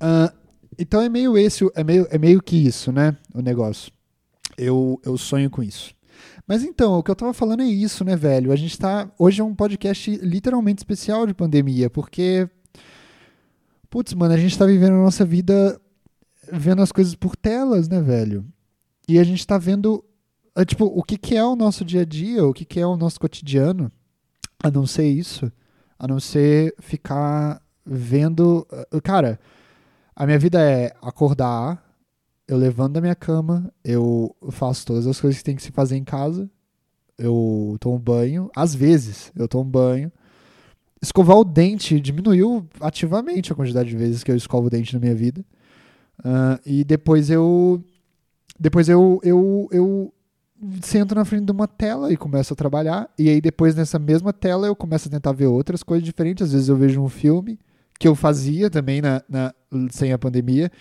[0.02, 0.36] Uh,
[0.80, 3.15] então é meio esse, é meio, é meio que isso, né?
[3.32, 3.93] O negócio.
[4.58, 5.94] Eu, eu sonho com isso.
[6.48, 8.52] Mas então, o que eu tava falando é isso, né, velho?
[8.52, 9.10] A gente tá.
[9.18, 12.50] Hoje é um podcast literalmente especial de pandemia, porque.
[13.89, 15.80] Putz, mano, a gente tá vivendo a nossa vida
[16.52, 18.46] vendo as coisas por telas, né, velho?
[19.08, 20.04] E a gente tá vendo.
[20.56, 22.86] É, tipo, o que, que é o nosso dia a dia, o que, que é
[22.86, 23.92] o nosso cotidiano,
[24.63, 25.52] a não ser isso,
[25.98, 28.68] a não ser ficar vendo.
[29.04, 29.39] Cara,
[30.16, 31.83] a minha vida é acordar,
[32.47, 35.95] eu levanto da minha cama, eu faço todas as coisas que tem que se fazer
[35.95, 36.49] em casa,
[37.17, 40.12] eu tomo banho, às vezes eu tomo banho.
[41.01, 44.99] Escovar o dente diminuiu ativamente a quantidade de vezes que eu escovo o dente na
[44.99, 45.43] minha vida.
[46.19, 47.84] Uh, e depois eu.
[48.60, 50.13] Depois eu, eu, eu
[50.82, 53.10] sento na frente de uma tela e começo a trabalhar.
[53.17, 56.43] E aí depois nessa mesma tela eu começo a tentar ver outras coisas diferentes.
[56.43, 57.60] Às vezes eu vejo um filme
[57.99, 59.53] que eu fazia também na, na,
[59.91, 60.71] sem a pandemia.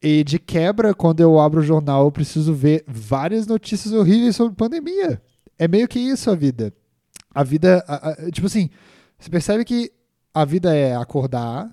[0.00, 4.54] E de quebra, quando eu abro o jornal, eu preciso ver várias notícias horríveis sobre
[4.54, 5.20] pandemia.
[5.58, 6.72] É meio que isso a vida.
[7.34, 8.70] A vida, a, a, tipo assim,
[9.18, 9.92] você percebe que
[10.32, 11.68] a vida é acordar,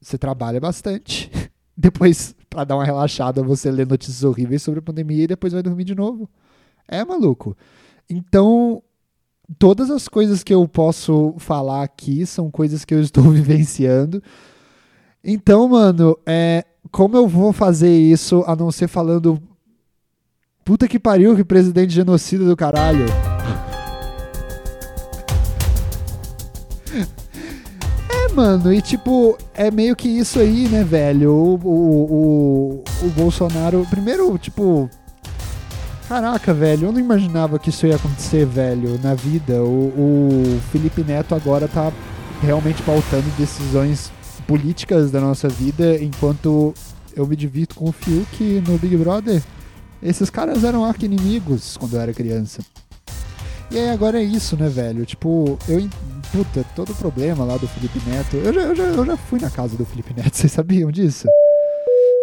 [0.00, 1.30] você trabalha bastante,
[1.76, 5.62] depois, para dar uma relaxada, você lê notícias horríveis sobre a pandemia e depois vai
[5.62, 6.30] dormir de novo.
[6.86, 7.56] É maluco.
[8.08, 8.82] Então,
[9.58, 14.22] todas as coisas que eu posso falar aqui são coisas que eu estou vivenciando.
[15.24, 19.40] Então, mano, é, como eu vou fazer isso a não ser falando.
[20.64, 23.04] Puta que pariu, que presidente genocida do caralho.
[28.08, 31.32] é, mano, e tipo, é meio que isso aí, né, velho?
[31.32, 33.86] O, o, o, o Bolsonaro.
[33.90, 34.88] Primeiro, tipo,
[36.12, 39.62] Caraca, velho, eu não imaginava que isso ia acontecer, velho, na vida.
[39.62, 41.90] O, o Felipe Neto agora tá
[42.42, 44.12] realmente pautando decisões
[44.52, 46.74] políticas da nossa vida, enquanto
[47.16, 49.42] eu me divirto com o Fiuk no Big Brother.
[50.02, 52.60] Esses caras eram arqui-inimigos quando eu era criança.
[53.70, 55.06] E aí agora é isso, né, velho?
[55.06, 55.88] Tipo, eu.
[56.30, 58.36] Puta, todo o problema lá do Felipe Neto.
[58.36, 61.26] Eu já, eu já, eu já fui na casa do Felipe Neto, vocês sabiam disso?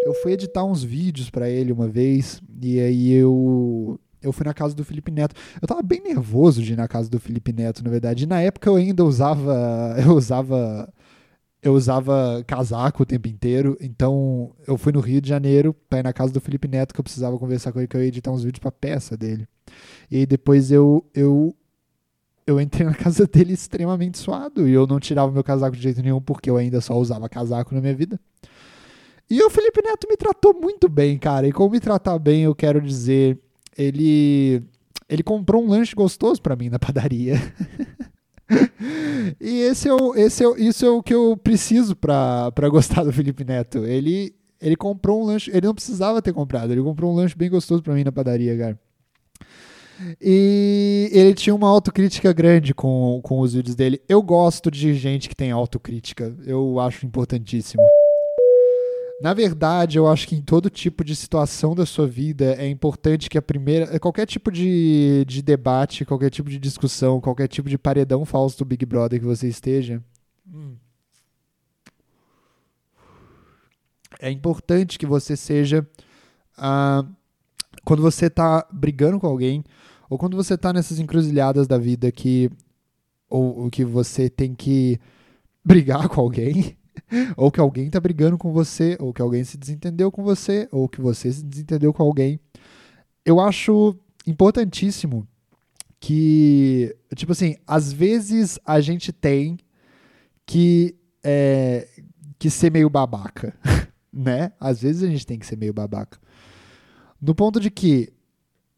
[0.06, 4.54] Eu fui editar uns vídeos para ele uma vez, e aí eu eu fui na
[4.54, 5.34] casa do Felipe Neto.
[5.60, 8.26] Eu tava bem nervoso de ir na casa do Felipe Neto, na verdade.
[8.26, 10.88] E na época eu ainda usava eu usava
[11.62, 16.04] eu usava casaco o tempo inteiro, então eu fui no Rio de Janeiro para ir
[16.04, 18.32] na casa do Felipe Neto que eu precisava conversar com ele que eu ia editar
[18.32, 19.48] uns vídeos para peça dele.
[20.10, 21.54] E aí depois eu eu
[22.48, 26.02] eu entrei na casa dele extremamente suado e eu não tirava meu casaco de jeito
[26.02, 28.20] nenhum porque eu ainda só usava casaco na minha vida.
[29.30, 31.48] E o Felipe Neto me tratou muito bem, cara.
[31.48, 33.38] E como me tratar bem, eu quero dizer,
[33.78, 34.64] ele
[35.08, 37.36] ele comprou um lanche gostoso para mim na padaria.
[39.40, 43.14] e esse é o, esse é, isso é o que eu preciso pra gostar do
[43.14, 43.86] Felipe Neto.
[43.86, 47.50] Ele, ele comprou um lanche, ele não precisava ter comprado, ele comprou um lanche bem
[47.50, 48.80] gostoso pra mim na padaria, cara.
[50.22, 54.02] E ele tinha uma autocrítica grande com, com os vídeos dele.
[54.08, 57.84] Eu gosto de gente que tem autocrítica, eu acho importantíssimo.
[59.22, 63.30] Na verdade, eu acho que em todo tipo de situação da sua vida é importante
[63.30, 64.00] que a primeira.
[64.00, 68.66] Qualquer tipo de, de debate, qualquer tipo de discussão, qualquer tipo de paredão falso do
[68.66, 70.02] Big Brother que você esteja.
[70.48, 70.76] Hum.
[74.22, 75.86] É importante que você seja.
[76.58, 77.06] Uh,
[77.84, 79.66] quando você está brigando com alguém,
[80.10, 82.50] ou quando você está nessas encruzilhadas da vida que.
[83.30, 84.98] Ou, ou que você tem que
[85.64, 86.79] brigar com alguém
[87.36, 90.88] ou que alguém está brigando com você, ou que alguém se desentendeu com você, ou
[90.88, 92.40] que você se desentendeu com alguém.
[93.26, 93.96] Eu acho
[94.26, 95.28] importantíssimo
[96.00, 99.58] que, tipo assim, às vezes a gente tem
[100.46, 101.88] que, é,
[102.38, 103.54] que ser meio babaca,
[104.12, 104.52] né?
[104.60, 106.20] Às vezes a gente tem que ser meio babaca.
[107.22, 108.14] No ponto de que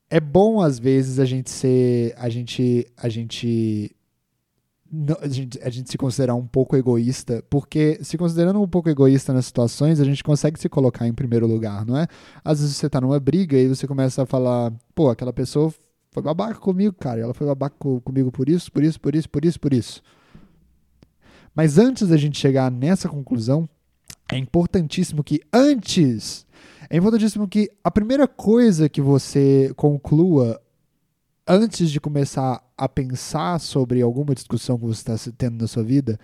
[0.09, 3.95] é bom às vezes a gente ser, a gente, a gente
[5.21, 9.31] a, gente, a gente se considerar um pouco egoísta, porque se considerando um pouco egoísta
[9.31, 12.07] nas situações, a gente consegue se colocar em primeiro lugar, não é?
[12.43, 15.73] Às vezes você tá numa briga e você começa a falar, pô, aquela pessoa
[16.11, 19.45] foi babaca comigo, cara, ela foi babaca comigo por isso, por isso, por isso, por
[19.45, 20.03] isso, por isso.
[21.55, 23.67] Mas antes da gente chegar nessa conclusão,
[24.29, 26.45] é importantíssimo que antes,
[26.89, 30.61] é importantíssimo que a primeira coisa que você conclua
[31.47, 36.19] antes de começar a pensar sobre alguma discussão que você está tendo na sua vida,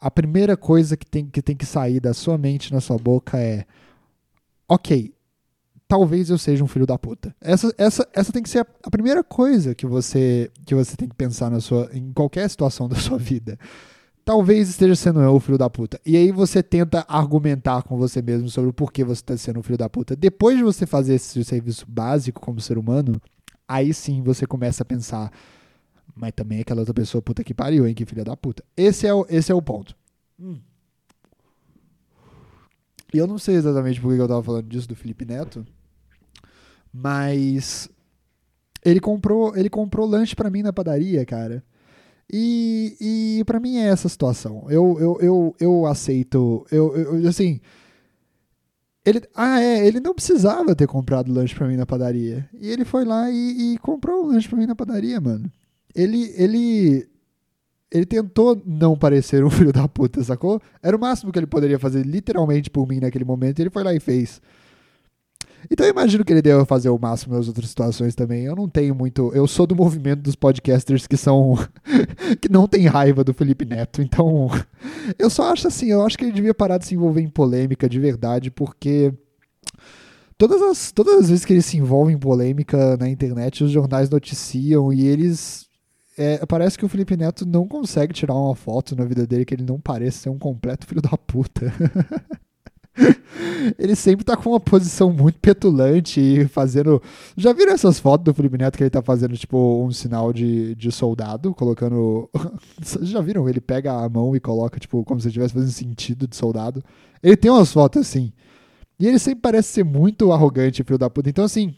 [0.00, 3.38] a primeira coisa que tem, que tem que sair da sua mente, na sua boca
[3.38, 3.64] é:
[4.68, 5.14] ok,
[5.86, 7.34] talvez eu seja um filho da puta.
[7.40, 11.08] Essa, essa, essa tem que ser a, a, primeira coisa que você, que você tem
[11.08, 13.58] que pensar na sua, em qualquer situação da sua vida.
[14.24, 16.00] Talvez esteja sendo eu o filho da puta.
[16.06, 19.62] E aí você tenta argumentar com você mesmo sobre o porquê você está sendo um
[19.62, 20.16] filho da puta.
[20.16, 23.20] Depois de você fazer esse serviço básico como ser humano,
[23.72, 25.32] aí sim você começa a pensar,
[26.14, 28.62] mas também aquela outra pessoa, puta que pariu, hein, que filha da puta.
[28.76, 29.96] Esse é o, esse é o ponto.
[30.38, 30.58] Hum.
[33.14, 35.66] E eu não sei exatamente por que eu tava falando disso do Felipe Neto,
[36.92, 37.88] mas
[38.84, 41.64] ele comprou, ele comprou lanche para mim na padaria, cara.
[42.30, 42.96] E,
[43.38, 44.66] e para mim é essa situação.
[44.68, 47.60] Eu, eu, eu, eu aceito, eu, eu assim,
[49.04, 52.48] ele, ah, é, ele não precisava ter comprado lanche pra mim na padaria.
[52.58, 55.50] E ele foi lá e, e comprou um lanche pra mim na padaria, mano.
[55.94, 57.08] Ele, ele,
[57.90, 60.60] ele tentou não parecer um filho da puta, sacou?
[60.80, 63.58] Era o máximo que ele poderia fazer, literalmente, por mim naquele momento.
[63.58, 64.40] E ele foi lá e fez.
[65.70, 68.44] Então eu imagino que ele deva fazer o máximo nas outras situações também.
[68.44, 69.32] Eu não tenho muito.
[69.34, 71.56] Eu sou do movimento dos podcasters que são.
[72.40, 74.02] que não tem raiva do Felipe Neto.
[74.02, 74.48] Então.
[75.18, 77.88] Eu só acho assim, eu acho que ele devia parar de se envolver em polêmica
[77.88, 79.12] de verdade, porque.
[80.38, 84.10] Todas as, todas as vezes que ele se envolve em polêmica na internet, os jornais
[84.10, 85.68] noticiam e eles.
[86.18, 89.54] É, parece que o Felipe Neto não consegue tirar uma foto na vida dele que
[89.54, 91.72] ele não parece ser um completo filho da puta.
[93.78, 97.02] ele sempre tá com uma posição muito petulante e fazendo.
[97.36, 100.74] Já viram essas fotos do Felipe Neto que ele tá fazendo, tipo, um sinal de,
[100.74, 102.28] de soldado, colocando.
[103.00, 103.48] Já viram?
[103.48, 106.82] Ele pega a mão e coloca, tipo, como se estivesse fazendo sentido de soldado.
[107.22, 108.32] Ele tem umas fotos assim.
[108.98, 111.30] E ele sempre parece ser muito arrogante, filho da puta.
[111.30, 111.74] Então, assim,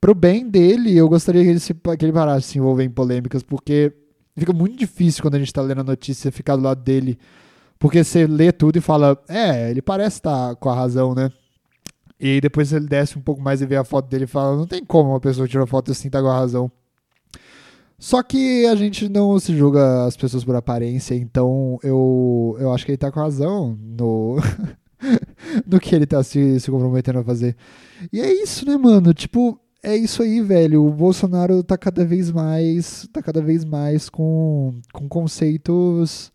[0.00, 2.90] pro bem dele, eu gostaria que ele, se, que ele parasse de se envolver em
[2.90, 3.92] polêmicas, porque
[4.36, 7.18] fica muito difícil quando a gente tá lendo a notícia ficar do lado dele
[7.80, 11.32] porque você lê tudo e fala, é, ele parece estar tá com a razão, né?
[12.20, 14.66] E depois ele desce um pouco mais e vê a foto dele e fala, não
[14.66, 16.70] tem como uma pessoa tirar foto assim tá com a razão.
[17.98, 22.84] Só que a gente não se julga as pessoas por aparência, então eu, eu acho
[22.84, 24.36] que ele tá com razão no,
[25.66, 27.56] no que ele tá se, se comprometendo a fazer.
[28.12, 29.14] E é isso, né, mano?
[29.14, 30.84] Tipo, é isso aí, velho.
[30.84, 33.08] O Bolsonaro tá cada vez mais.
[33.10, 36.30] tá cada vez mais com, com conceitos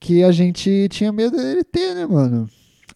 [0.00, 2.48] que a gente tinha medo dele ter, né, mano?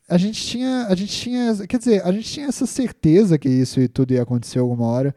[0.08, 3.80] A gente tinha, a gente tinha, quer dizer, a gente tinha essa certeza que isso
[3.80, 5.14] e tudo ia acontecer alguma hora.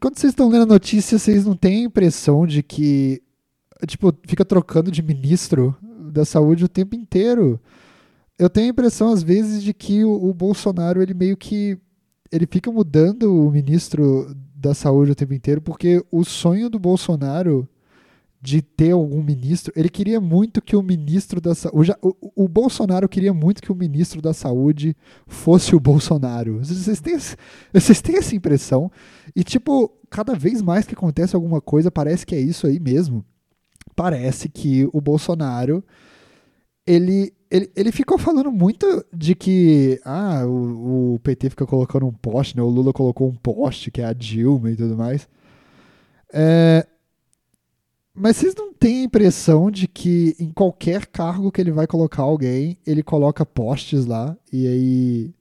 [0.00, 3.22] Quando vocês estão lendo a notícia, vocês não têm a impressão de que,
[3.86, 5.76] tipo, fica trocando de ministro
[6.12, 7.60] da saúde o tempo inteiro.
[8.38, 11.78] Eu tenho a impressão, às vezes, de que o, o Bolsonaro, ele meio que,
[12.32, 17.68] ele fica mudando o ministro da saúde o tempo inteiro, porque o sonho do Bolsonaro
[18.46, 19.72] de ter algum ministro.
[19.74, 21.92] Ele queria muito que o ministro da saúde.
[22.00, 26.60] O, o, Bolsonaro queria muito que o ministro da saúde fosse o Bolsonaro.
[26.60, 27.18] Vocês têm,
[27.72, 28.88] vocês têm essa impressão?
[29.34, 33.24] E, tipo, cada vez mais que acontece alguma coisa, parece que é isso aí mesmo.
[33.96, 35.82] parece que o Bolsonaro
[36.86, 42.12] ele, ele, ele ficou falando muito de que ah, o, o PT fica colocando um
[42.12, 42.62] poste, né?
[42.62, 45.28] O Lula colocou um poste, que é a Dilma e tudo mais.
[46.32, 46.86] É,
[48.16, 52.22] mas vocês não têm a impressão de que em qualquer cargo que ele vai colocar
[52.22, 55.34] alguém, ele coloca postes lá e aí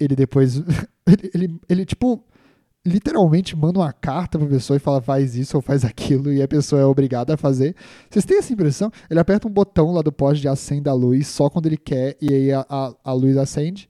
[0.00, 0.56] ele depois.
[1.06, 2.24] ele, ele, ele, tipo,
[2.86, 6.48] literalmente manda uma carta pra pessoa e fala faz isso ou faz aquilo e a
[6.48, 7.76] pessoa é obrigada a fazer.
[8.10, 8.90] Vocês têm essa impressão?
[9.10, 12.16] Ele aperta um botão lá do poste de acender a luz só quando ele quer
[12.20, 13.88] e aí a, a, a luz acende?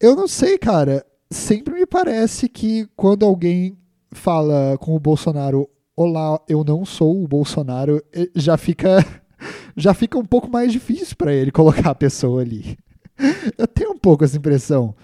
[0.00, 1.04] Eu não sei, cara.
[1.30, 3.76] Sempre me parece que quando alguém
[4.12, 8.02] fala com o Bolsonaro, olá, eu não sou o Bolsonaro,
[8.34, 9.04] já fica
[9.74, 12.78] já fica um pouco mais difícil para ele colocar a pessoa ali.
[13.56, 14.94] Eu tenho um pouco essa impressão.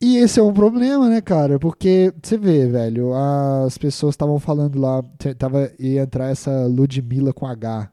[0.00, 1.58] E esse é um problema, né, cara?
[1.58, 5.02] Porque você vê, velho, as pessoas estavam falando lá,
[5.38, 7.90] tava, ia entrar essa Ludmilla com H.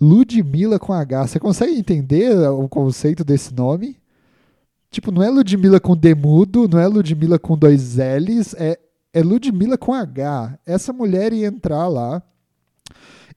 [0.00, 1.26] Ludmilla com H.
[1.26, 3.96] Você consegue entender o conceito desse nome?
[4.90, 8.76] Tipo, não é Ludmilla com demudo, não é Ludmilla com dois L's, é,
[9.12, 10.58] é Ludmilla com H.
[10.64, 12.22] Essa mulher ia entrar lá.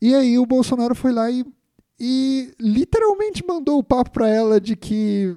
[0.01, 1.45] E aí o Bolsonaro foi lá e,
[1.99, 5.35] e literalmente mandou o papo pra ela de que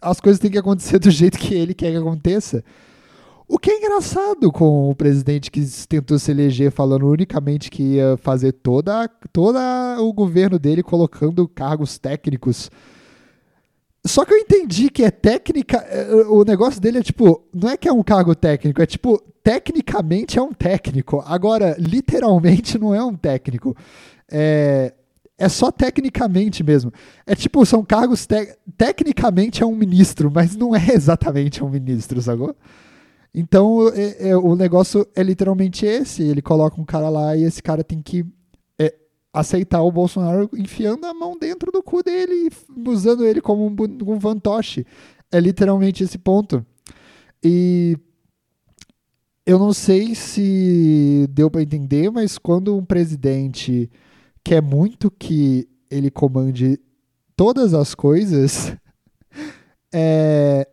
[0.00, 2.64] as coisas têm que acontecer do jeito que ele quer que aconteça.
[3.46, 8.16] O que é engraçado com o presidente que tentou se eleger falando unicamente que ia
[8.18, 9.58] fazer toda, toda
[10.00, 12.70] o governo dele colocando cargos técnicos.
[14.08, 15.78] Só que eu entendi que é técnica.
[15.78, 17.44] É, o negócio dele é tipo.
[17.52, 19.22] Não é que é um cargo técnico, é tipo.
[19.42, 21.22] Tecnicamente é um técnico.
[21.26, 23.76] Agora, literalmente não é um técnico.
[24.30, 24.92] É,
[25.38, 26.92] é só tecnicamente mesmo.
[27.26, 28.26] É tipo, são cargos.
[28.26, 32.54] Te tecnicamente é um ministro, mas não é exatamente um ministro, sacou?
[33.34, 36.22] Então, é, é, o negócio é literalmente esse.
[36.22, 38.26] Ele coloca um cara lá e esse cara tem que é,
[39.32, 44.12] aceitar o Bolsonaro enfiando a mão dentro do cu dele e usando ele como um,
[44.12, 44.86] um fantoche.
[45.30, 46.64] É literalmente esse ponto.
[47.42, 47.96] E
[49.46, 53.90] eu não sei se deu para entender, mas quando um presidente
[54.44, 56.78] quer muito que ele comande
[57.36, 58.76] todas as coisas,
[59.92, 60.68] é,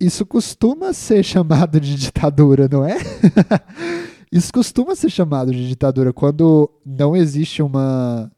[0.00, 2.96] isso costuma ser chamado de ditadura, não é?
[4.30, 8.30] isso costuma ser chamado de ditadura quando não existe uma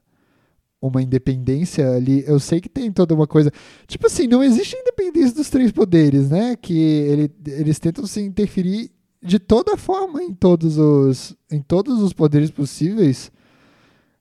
[0.81, 2.23] uma independência ali.
[2.27, 3.51] Eu sei que tem toda uma coisa.
[3.87, 6.55] Tipo assim, não existe independência dos três poderes, né?
[6.55, 12.13] Que ele, eles tentam se interferir de toda forma em todos os em todos os
[12.13, 13.33] poderes possíveis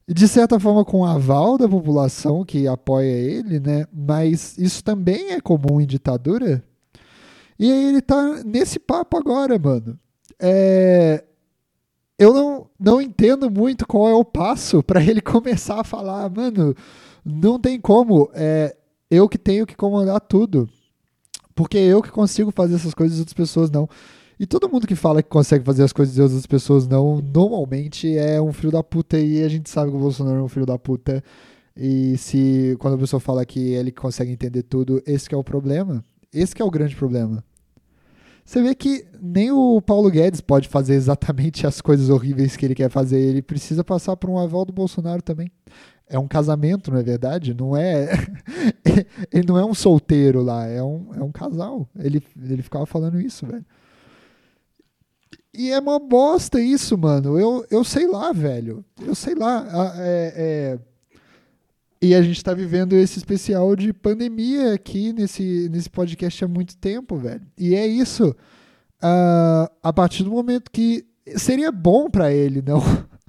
[0.07, 3.85] de certa forma com o aval da população que apoia ele, né?
[3.93, 6.63] Mas isso também é comum em ditadura.
[7.59, 9.99] E aí ele tá nesse papo agora, mano.
[10.39, 11.25] É...
[12.17, 16.75] Eu não, não entendo muito qual é o passo para ele começar a falar, mano,
[17.23, 18.75] não tem como, é
[19.09, 20.69] eu que tenho que comandar tudo.
[21.55, 23.89] Porque eu que consigo fazer essas coisas e outras pessoas não.
[24.39, 28.15] E todo mundo que fala que consegue fazer as coisas de outras pessoas não, normalmente
[28.15, 30.65] é um filho da puta e a gente sabe que o Bolsonaro é um filho
[30.65, 31.23] da puta.
[31.75, 36.03] E se quando a pessoa fala que ele consegue entender tudo, esse é o problema.
[36.31, 37.43] Esse é o grande problema.
[38.47, 42.73] Você vê que nem o Paulo Guedes pode fazer exatamente as coisas horríveis que ele
[42.73, 43.19] quer fazer.
[43.19, 45.51] Ele precisa passar por um aval do Bolsonaro também.
[46.07, 47.53] É um casamento, não é verdade?
[47.53, 48.07] Não é.
[49.33, 51.89] ele não é um solteiro lá, é um, é um casal.
[51.99, 53.65] Ele, ele ficava falando isso, velho.
[55.53, 57.37] E é uma bosta isso, mano.
[57.37, 58.85] Eu, eu sei lá, velho.
[59.05, 59.93] Eu sei lá.
[59.97, 60.79] É, é...
[62.01, 66.77] E a gente tá vivendo esse especial de pandemia aqui nesse, nesse podcast há muito
[66.77, 67.41] tempo, velho.
[67.57, 68.35] E é isso.
[69.01, 72.81] Uh, a partir do momento que seria bom para ele não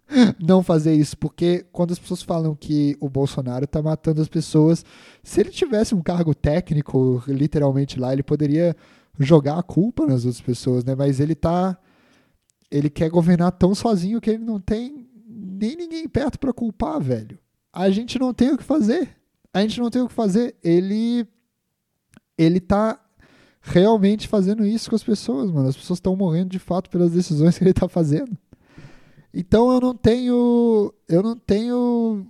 [0.41, 4.85] não fazer isso, porque quando as pessoas falam que o Bolsonaro tá matando as pessoas,
[5.23, 8.75] se ele tivesse um cargo técnico literalmente lá, ele poderia
[9.19, 10.95] jogar a culpa nas outras pessoas, né?
[10.95, 11.77] Mas ele tá
[12.71, 17.39] ele quer governar tão sozinho que ele não tem nem ninguém perto para culpar, velho.
[17.79, 19.09] A gente não tem o que fazer.
[19.55, 20.57] A gente não tem o que fazer.
[20.65, 21.25] Ele
[22.37, 23.01] ele tá
[23.61, 25.69] realmente fazendo isso com as pessoas, mano.
[25.69, 28.37] As pessoas estão morrendo de fato pelas decisões que ele tá fazendo.
[29.33, 32.27] Então eu não tenho eu não tenho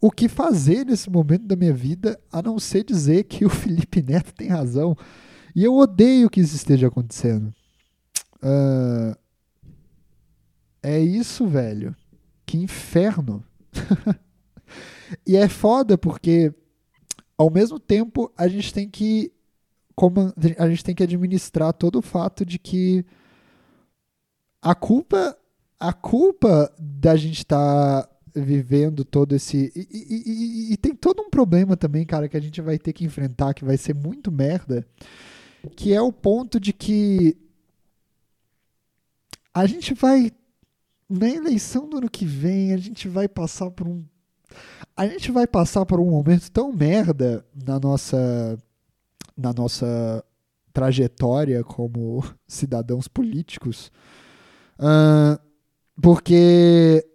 [0.00, 4.02] o que fazer nesse momento da minha vida a não ser dizer que o Felipe
[4.02, 4.96] Neto tem razão.
[5.52, 7.52] E eu odeio que isso esteja acontecendo.
[8.36, 9.18] Uh,
[10.80, 11.92] é isso, velho.
[12.46, 13.42] Que inferno.
[15.26, 16.52] e é foda porque
[17.36, 19.32] ao mesmo tempo a gente tem que
[20.58, 23.04] a gente tem que administrar todo o fato de que
[24.60, 25.36] a culpa
[25.78, 29.72] a culpa da gente estar tá vivendo todo esse.
[29.74, 32.92] E, e, e, e, tem todo um problema também, cara, que a gente vai ter
[32.92, 34.86] que enfrentar, que vai ser muito merda,
[35.76, 37.36] que é o ponto de que
[39.52, 40.32] a gente vai.
[41.06, 44.04] Na eleição do ano que vem, a gente vai passar por um.
[44.96, 48.58] A gente vai passar por um momento tão merda na nossa.
[49.36, 50.24] Na nossa
[50.72, 53.90] trajetória como cidadãos políticos.
[54.78, 55.40] Uh,
[56.02, 57.06] porque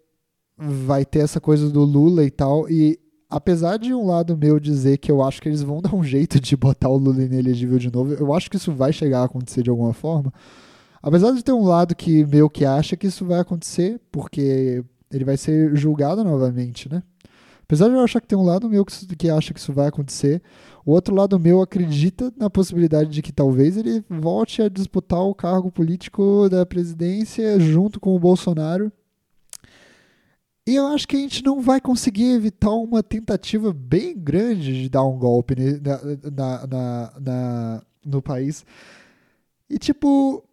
[0.57, 2.69] vai ter essa coisa do Lula e tal.
[2.69, 2.97] E
[3.29, 6.39] apesar de um lado meu dizer que eu acho que eles vão dar um jeito
[6.39, 9.61] de botar o Lula inelegível de novo, eu acho que isso vai chegar a acontecer
[9.61, 10.33] de alguma forma.
[11.01, 15.23] Apesar de ter um lado que meu que acha que isso vai acontecer, porque ele
[15.23, 17.03] vai ser julgado novamente, né?
[17.69, 19.87] Apesar de eu achar que tem um lado meu que, que acha que isso vai
[19.87, 20.41] acontecer,
[20.83, 25.35] o outro lado meu acredita na possibilidade de que talvez ele volte a disputar o
[25.35, 28.91] cargo político da presidência junto com o Bolsonaro
[30.69, 34.87] e eu acho que a gente não vai conseguir evitar uma tentativa bem grande de
[34.87, 35.99] dar um golpe na,
[36.31, 38.63] na, na, na no país.
[39.67, 40.43] E, tipo,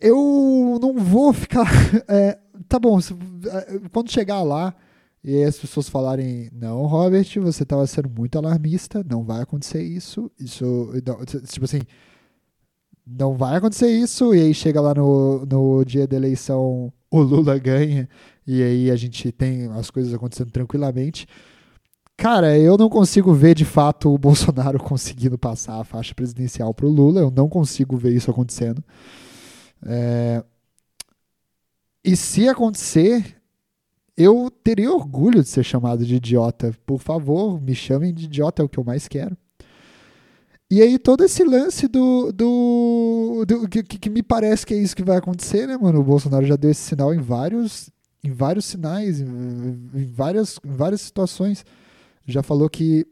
[0.00, 1.66] eu não vou ficar.
[2.06, 4.72] É, tá bom, é, quando chegar lá
[5.24, 10.30] e as pessoas falarem: Não, Robert, você estava sendo muito alarmista, não vai acontecer isso.
[10.38, 10.92] Isso,
[11.48, 11.80] tipo assim,
[13.06, 14.34] não vai acontecer isso.
[14.34, 18.08] E aí chega lá no, no dia da eleição, o Lula ganha
[18.46, 21.26] e aí a gente tem as coisas acontecendo tranquilamente.
[22.16, 26.86] Cara, eu não consigo ver de fato o Bolsonaro conseguindo passar a faixa presidencial para
[26.86, 28.84] o Lula, eu não consigo ver isso acontecendo.
[29.86, 30.44] É...
[32.04, 33.36] E se acontecer,
[34.16, 36.74] eu teria orgulho de ser chamado de idiota.
[36.86, 39.36] Por favor, me chamem de idiota, é o que eu mais quero.
[40.70, 42.32] E aí todo esse lance do.
[42.32, 46.00] do, do que, que, me parece que é isso que vai acontecer, né, mano?
[46.00, 47.90] O Bolsonaro já deu esse sinal em vários
[48.24, 49.26] em vários sinais, em,
[49.94, 51.64] em, várias, em várias situações.
[52.26, 53.06] Já falou que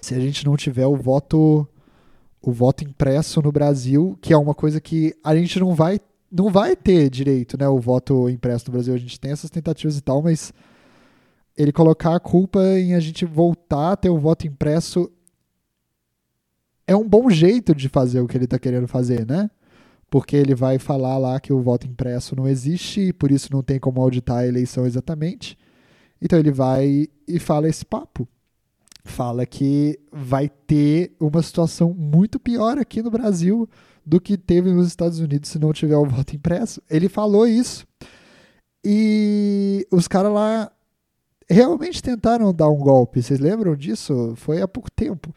[0.00, 1.66] se a gente não tiver o voto
[2.44, 6.00] o voto impresso no Brasil, que é uma coisa que a gente não vai
[6.32, 8.94] não vai ter direito, né, o voto impresso no Brasil.
[8.94, 10.52] A gente tem essas tentativas e tal, mas
[11.56, 15.10] ele colocar a culpa em a gente voltar a ter o voto impresso
[16.86, 19.50] é um bom jeito de fazer o que ele está querendo fazer, né?
[20.12, 23.62] porque ele vai falar lá que o voto impresso não existe e por isso não
[23.62, 25.56] tem como auditar a eleição exatamente.
[26.20, 28.28] Então ele vai e fala esse papo.
[29.04, 33.68] Fala que vai ter uma situação muito pior aqui no Brasil
[34.04, 36.80] do que teve nos Estados Unidos se não tiver o voto impresso.
[36.88, 37.86] Ele falou isso.
[38.84, 40.70] E os caras lá
[41.48, 43.22] realmente tentaram dar um golpe.
[43.22, 44.34] Vocês lembram disso?
[44.36, 45.34] Foi há pouco tempo.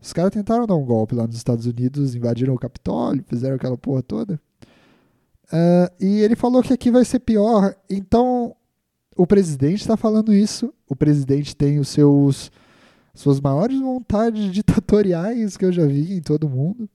[0.00, 3.78] Os caras tentaram dar um golpe lá nos Estados Unidos, invadiram o Capitólio, fizeram aquela
[3.78, 4.40] porra toda.
[5.46, 7.74] Uh, e ele falou que aqui vai ser pior.
[7.88, 8.54] Então,
[9.16, 10.72] o presidente está falando isso.
[10.88, 12.50] O presidente tem os seus
[13.14, 16.88] suas maiores vontades ditatoriais que eu já vi em todo mundo.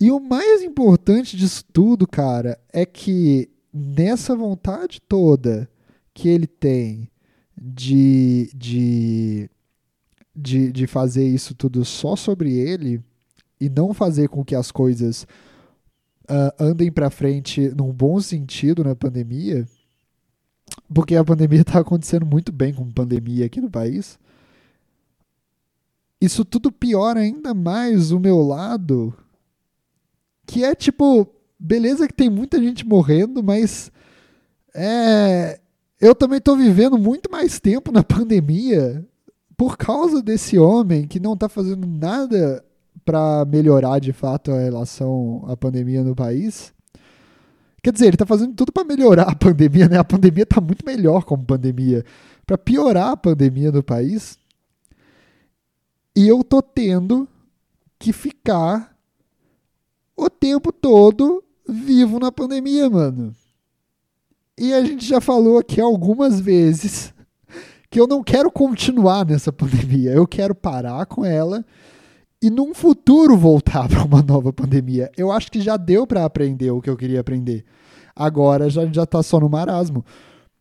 [0.00, 5.68] E o mais importante disso tudo, cara, é que nessa vontade toda
[6.12, 7.08] que ele tem
[7.56, 9.50] de, de
[10.34, 13.00] de, de fazer isso tudo só sobre ele
[13.60, 15.26] e não fazer com que as coisas
[16.24, 19.66] uh, andem para frente num bom sentido na pandemia,
[20.92, 24.18] porque a pandemia está acontecendo muito bem com pandemia aqui no país.
[26.24, 29.14] Isso tudo piora ainda mais o meu lado,
[30.46, 31.26] que é tipo,
[31.58, 33.90] beleza que tem muita gente morrendo, mas
[34.74, 35.60] é,
[36.00, 39.04] eu também estou vivendo muito mais tempo na pandemia
[39.56, 42.64] por causa desse homem que não está fazendo nada
[43.04, 46.72] para melhorar de fato a relação à pandemia no país.
[47.82, 49.98] Quer dizer, ele está fazendo tudo para melhorar a pandemia, né?
[49.98, 52.04] A pandemia está muito melhor como pandemia.
[52.46, 54.38] Para piorar a pandemia no país.
[56.16, 57.28] E eu tô tendo
[57.98, 58.96] que ficar
[60.16, 63.34] o tempo todo vivo na pandemia, mano.
[64.56, 67.12] E a gente já falou aqui algumas vezes
[67.90, 70.12] que eu não quero continuar nessa pandemia.
[70.12, 71.64] Eu quero parar com ela
[72.40, 75.10] e num futuro voltar para uma nova pandemia.
[75.16, 77.64] Eu acho que já deu para aprender o que eu queria aprender.
[78.14, 80.04] Agora já já tá só no marasmo.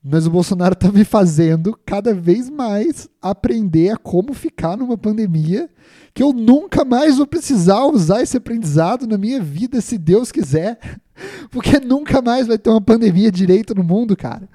[0.05, 5.69] Mas o Bolsonaro está me fazendo cada vez mais aprender a como ficar numa pandemia,
[6.13, 10.77] que eu nunca mais vou precisar usar esse aprendizado na minha vida, se Deus quiser,
[11.49, 14.49] porque nunca mais vai ter uma pandemia direito no mundo, cara.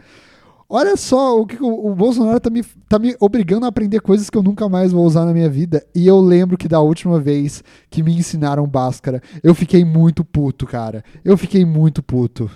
[0.70, 4.36] Olha só o que o, Bolsonaro tá me, tá me obrigando a aprender coisas que
[4.36, 5.82] eu nunca mais vou usar na minha vida.
[5.94, 10.66] E eu lembro que da última vez que me ensinaram Bhaskara, eu fiquei muito puto,
[10.66, 11.03] cara.
[11.24, 12.51] Eu fiquei muito puto.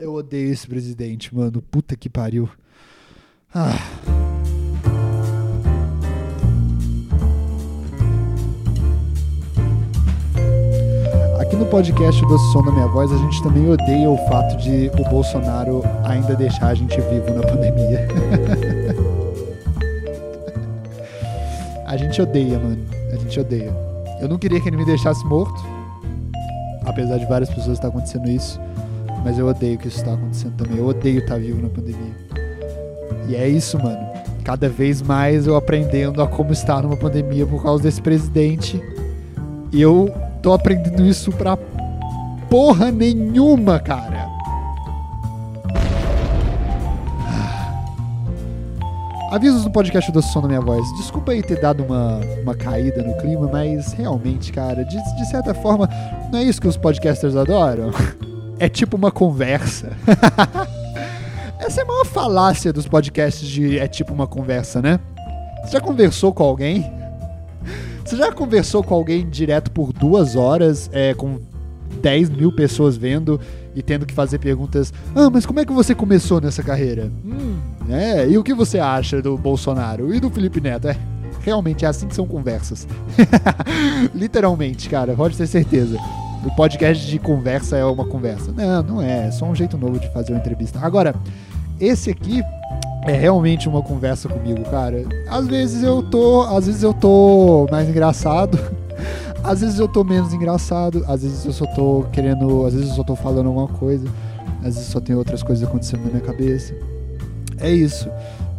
[0.00, 1.62] Eu odeio esse presidente, mano.
[1.62, 2.48] Puta que pariu.
[3.54, 3.78] Ah.
[11.40, 14.90] Aqui no podcast do Som da Minha Voz, a gente também odeia o fato de
[15.00, 18.08] o Bolsonaro ainda deixar a gente vivo na pandemia.
[21.86, 22.84] a gente odeia, mano.
[23.12, 23.72] A gente odeia.
[24.20, 25.62] Eu não queria que ele me deixasse morto,
[26.84, 28.60] apesar de várias pessoas estar acontecendo isso,
[29.24, 30.76] mas eu odeio que isso está acontecendo também.
[30.76, 32.14] Eu odeio estar vivo na pandemia.
[33.26, 34.06] E é isso, mano.
[34.44, 38.80] Cada vez mais eu aprendendo a como estar numa pandemia por causa desse presidente.
[39.72, 41.56] E eu tô aprendendo isso pra
[42.50, 44.28] porra nenhuma, cara.
[49.32, 50.86] Avisos no podcast do Som na Minha Voz.
[50.98, 55.54] Desculpa aí ter dado uma, uma caída no clima, mas realmente, cara, de, de certa
[55.54, 55.88] forma,
[56.30, 57.90] não é isso que os podcasters adoram?
[58.58, 59.92] É tipo uma conversa.
[61.58, 65.00] Essa é a maior falácia dos podcasts de é tipo uma conversa, né?
[65.64, 66.90] Você já conversou com alguém?
[68.04, 71.40] Você já conversou com alguém direto por duas horas, é, com
[72.02, 73.40] 10 mil pessoas vendo
[73.74, 74.92] e tendo que fazer perguntas?
[75.14, 77.10] Ah, mas como é que você começou nessa carreira?
[77.24, 77.56] Hum,
[77.88, 80.88] é, e o que você acha do Bolsonaro e do Felipe Neto?
[80.88, 80.96] É,
[81.40, 82.86] realmente é assim que são conversas.
[84.14, 85.98] Literalmente, cara, pode ter certeza.
[86.44, 88.52] O podcast de conversa é uma conversa.
[88.52, 89.28] Não, não é.
[89.28, 90.78] É só um jeito novo de fazer uma entrevista.
[90.80, 91.14] Agora,
[91.80, 92.42] esse aqui
[93.06, 95.04] é realmente uma conversa comigo, cara.
[95.28, 98.58] Às vezes eu tô, às vezes eu tô mais engraçado,
[99.42, 102.96] às vezes eu tô menos engraçado, às vezes eu só tô querendo, às vezes eu
[102.96, 104.06] só tô falando alguma coisa,
[104.58, 106.74] às vezes só tem outras coisas acontecendo na minha cabeça.
[107.58, 108.08] É isso.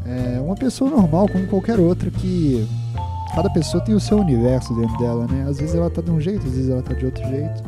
[0.05, 2.67] É uma pessoa normal como qualquer outra que
[3.35, 5.45] cada pessoa tem o seu universo dentro dela, né?
[5.49, 7.63] Às vezes ela tá de um jeito, às vezes ela tá de outro jeito.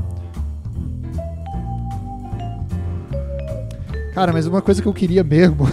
[4.14, 5.68] Cara, mas uma coisa que eu queria mesmo.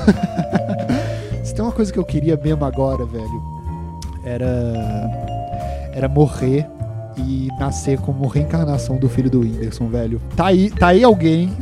[1.45, 3.43] Se tem uma coisa que eu queria mesmo agora, velho,
[4.25, 5.23] era.
[5.95, 6.67] Era morrer
[7.17, 10.21] e nascer como reencarnação do filho do Whindersson, velho.
[10.35, 11.57] Tá aí, tá aí alguém.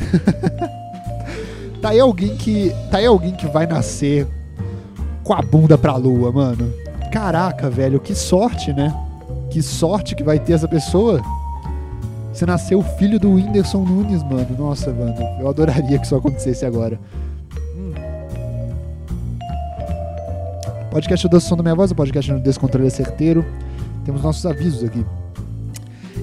[1.82, 2.74] tá aí alguém que.
[2.90, 4.26] Tá aí alguém que vai nascer
[5.22, 6.72] com a bunda pra lua, mano.
[7.12, 8.92] Caraca, velho, que sorte, né?
[9.50, 11.20] Que sorte que vai ter essa pessoa.
[12.32, 14.46] Você nasceu filho do Whindersson Nunes, mano.
[14.58, 15.14] Nossa, mano.
[15.38, 16.98] Eu adoraria que isso acontecesse agora.
[20.90, 23.44] Podcast do Som da Minha Voz, o podcast do Descontrole Certeiro.
[24.06, 25.04] Temos nossos avisos aqui.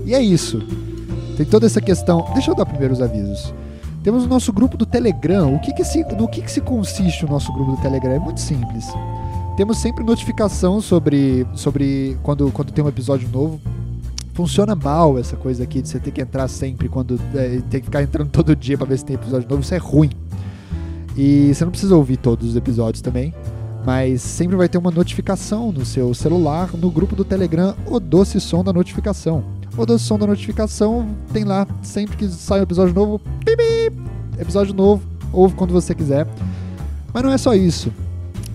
[0.06, 0.60] E é isso.
[1.38, 2.28] Tem toda essa questão.
[2.34, 3.54] Deixa eu dar primeiro os avisos.
[4.04, 5.54] Temos o nosso grupo do Telegram.
[5.54, 8.14] O que que se, no que, que se consiste o nosso grupo do Telegram?
[8.14, 8.88] É muito simples.
[9.60, 13.60] Temos sempre notificação sobre, sobre quando, quando tem um episódio novo
[14.34, 17.88] funciona mal essa coisa aqui de você ter que entrar sempre quando é, tem que
[17.88, 20.12] ficar entrando todo dia para ver se tem episódio novo, isso é ruim.
[21.14, 23.34] E você não precisa ouvir todos os episódios também,
[23.86, 28.40] mas sempre vai ter uma notificação no seu celular no grupo do Telegram O Doce
[28.40, 29.44] Som da Notificação.
[29.78, 33.92] O Doce Som da Notificação tem lá sempre que sai um episódio novo, pipi,
[34.40, 35.04] episódio novo,
[35.34, 36.26] ouve quando você quiser.
[37.14, 37.92] Mas não é só isso.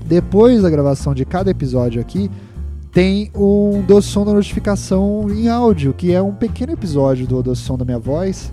[0.05, 2.31] Depois da gravação de cada episódio aqui,
[2.93, 7.63] tem um Doce Som da Notificação em áudio, que é um pequeno episódio do Doce
[7.63, 8.53] Som da Minha Voz,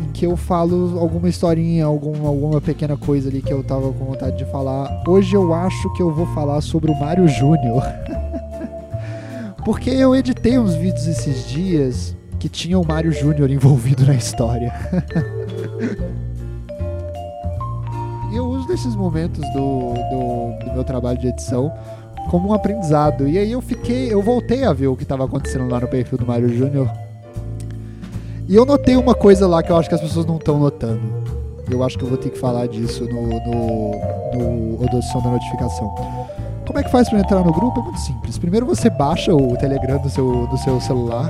[0.00, 4.06] em que eu falo alguma historinha, algum, alguma pequena coisa ali que eu tava com
[4.06, 5.04] vontade de falar.
[5.06, 7.84] Hoje eu acho que eu vou falar sobre o Mario Júnior.
[9.64, 14.72] Porque eu editei uns vídeos esses dias que tinha o Mario Júnior envolvido na história.
[18.72, 21.72] e eu uso desses momentos do, do, do meu trabalho de edição
[22.30, 23.28] como um aprendizado.
[23.28, 26.18] E aí eu fiquei, eu voltei a ver o que estava acontecendo lá no perfil
[26.18, 26.90] do Mario Júnior.
[28.48, 31.00] E eu notei uma coisa lá que eu acho que as pessoas não estão notando.
[31.70, 33.90] Eu acho que eu vou ter que falar disso no, no,
[34.34, 35.94] no Odoção da Notificação.
[36.66, 37.80] Como é que faz para entrar no grupo?
[37.80, 38.38] É muito simples.
[38.38, 41.28] Primeiro você baixa o Telegram do seu, do seu celular.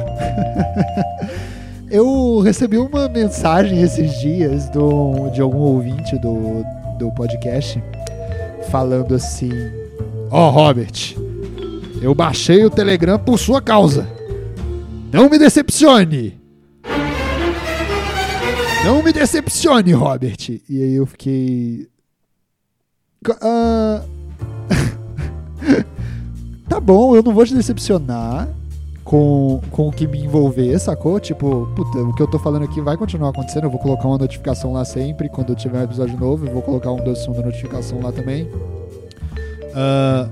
[1.91, 6.65] eu recebi uma mensagem esses dias do, de algum ouvinte do,
[6.99, 7.83] do podcast
[8.71, 9.51] falando assim
[10.35, 11.15] Ó, oh, Robert,
[12.01, 14.09] eu baixei o Telegram por sua causa.
[15.13, 16.41] Não me decepcione!
[18.83, 20.49] Não me decepcione, Robert!
[20.49, 21.87] E aí eu fiquei.
[23.29, 24.03] Uh...
[26.67, 28.49] tá bom, eu não vou te decepcionar
[29.13, 31.21] com, com o que me envolver, sacou?
[31.21, 33.65] Tipo, puta, o que eu tô falando aqui vai continuar acontecendo.
[33.65, 35.29] Eu vou colocar uma notificação lá sempre.
[35.29, 38.45] Quando tiver um episódio novo, eu vou colocar um doce da notificação lá também.
[39.75, 40.31] Uh,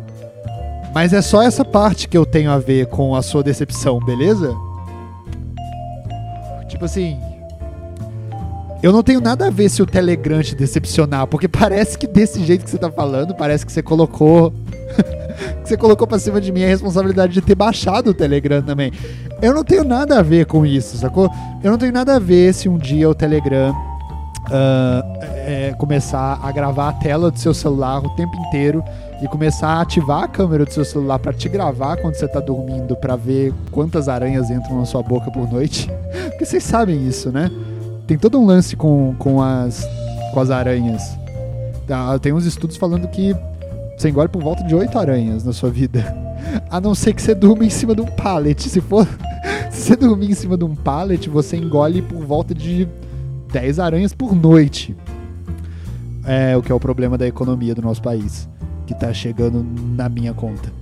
[0.94, 4.56] mas é só essa parte que eu tenho a ver com a sua decepção, beleza?
[6.66, 7.20] Tipo assim.
[8.82, 12.42] Eu não tenho nada a ver se o Telegram te decepcionar, porque parece que desse
[12.44, 14.52] jeito que você tá falando, parece que você colocou.
[15.62, 18.92] que você colocou pra cima de mim a responsabilidade de ter baixado o Telegram também.
[19.42, 21.30] Eu não tenho nada a ver com isso, sacou?
[21.62, 26.50] Eu não tenho nada a ver se um dia o Telegram uh, é, começar a
[26.50, 28.82] gravar a tela do seu celular o tempo inteiro
[29.22, 32.40] e começar a ativar a câmera do seu celular para te gravar quando você tá
[32.40, 35.90] dormindo para ver quantas aranhas entram na sua boca por noite.
[36.30, 37.50] Porque vocês sabem isso, né?
[38.10, 39.88] Tem todo um lance com, com, as,
[40.34, 41.16] com as aranhas.
[41.86, 43.36] Tá, tem uns estudos falando que
[43.96, 46.04] você engole por volta de oito aranhas na sua vida.
[46.68, 48.68] A não ser que você durma em cima de um pallet.
[48.68, 49.06] Se for.
[49.70, 52.88] Se você dormir em cima de um pallet, você engole por volta de
[53.52, 54.96] 10 aranhas por noite.
[56.26, 58.48] É o que é o problema da economia do nosso país,
[58.88, 59.64] que tá chegando
[59.96, 60.72] na minha conta.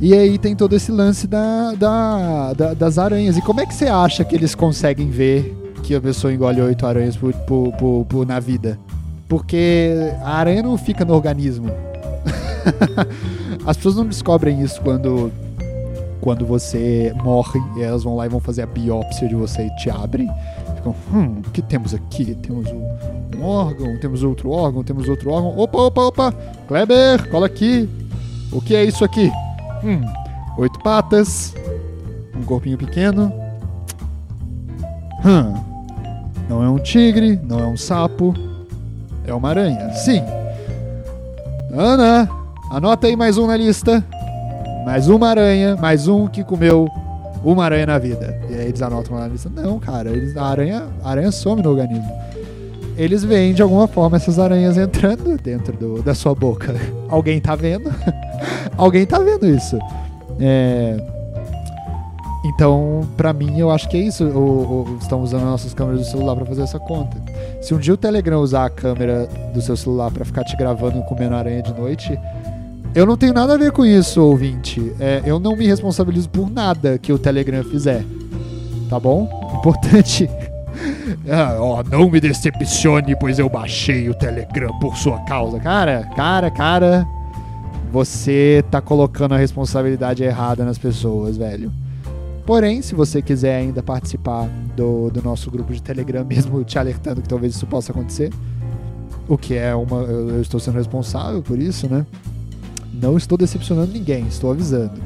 [0.00, 3.36] E aí tem todo esse lance da, da, da, das aranhas.
[3.36, 6.86] E como é que você acha que eles conseguem ver que a pessoa engole oito
[6.86, 8.78] aranhas por, por, por, por, na vida?
[9.28, 11.70] Porque a aranha não fica no organismo.
[13.66, 15.30] As pessoas não descobrem isso quando,
[16.20, 19.76] quando você morre e elas vão lá e vão fazer a biópsia de você e
[19.76, 20.28] te abrem
[20.84, 22.34] ficam, hum, o que temos aqui?
[22.34, 25.58] Temos um, um órgão, temos outro órgão, temos outro órgão.
[25.58, 26.34] Opa, opa, opa!
[26.68, 27.88] Kleber, cola aqui.
[28.52, 29.32] O que é isso aqui?
[29.82, 30.02] Hum,
[30.58, 31.54] oito patas,
[32.36, 33.32] um corpinho pequeno.
[35.24, 35.73] Hum,
[36.48, 38.34] não é um tigre, não é um sapo,
[39.26, 39.92] é uma aranha.
[39.94, 40.22] Sim.
[41.72, 42.28] Ana,
[42.70, 44.04] anota aí mais um na lista.
[44.84, 46.88] Mais uma aranha, mais um que comeu
[47.42, 48.38] uma aranha na vida.
[48.48, 49.50] E aí eles anotam na lista.
[49.54, 52.10] Não, cara, eles, a, aranha, a aranha some no organismo.
[52.96, 56.74] Eles veem de alguma forma essas aranhas entrando dentro do, da sua boca.
[57.08, 57.92] Alguém tá vendo?
[58.76, 59.78] Alguém tá vendo isso.
[60.38, 60.96] É...
[62.54, 64.24] Então, para mim, eu acho que é isso.
[64.24, 67.16] O, o, estão usando nossas câmeras do celular para fazer essa conta.
[67.60, 71.02] Se um dia o Telegram usar a câmera do seu celular para ficar te gravando
[71.02, 72.18] comendo aranha de noite,
[72.94, 74.92] eu não tenho nada a ver com isso, ouvinte.
[75.00, 78.04] É, eu não me responsabilizo por nada que o Telegram fizer.
[78.88, 79.28] Tá bom?
[79.58, 80.30] Importante.
[81.28, 85.58] ah, oh, não me decepcione, pois eu baixei o Telegram por sua causa.
[85.58, 87.04] Cara, cara, cara.
[87.90, 91.72] Você tá colocando a responsabilidade errada nas pessoas, velho.
[92.46, 97.22] Porém, se você quiser ainda participar do, do nosso grupo de Telegram, mesmo te alertando
[97.22, 98.30] que talvez isso possa acontecer,
[99.26, 100.02] o que é uma.
[100.02, 102.04] Eu, eu estou sendo responsável por isso, né?
[102.92, 105.00] Não estou decepcionando ninguém, estou avisando.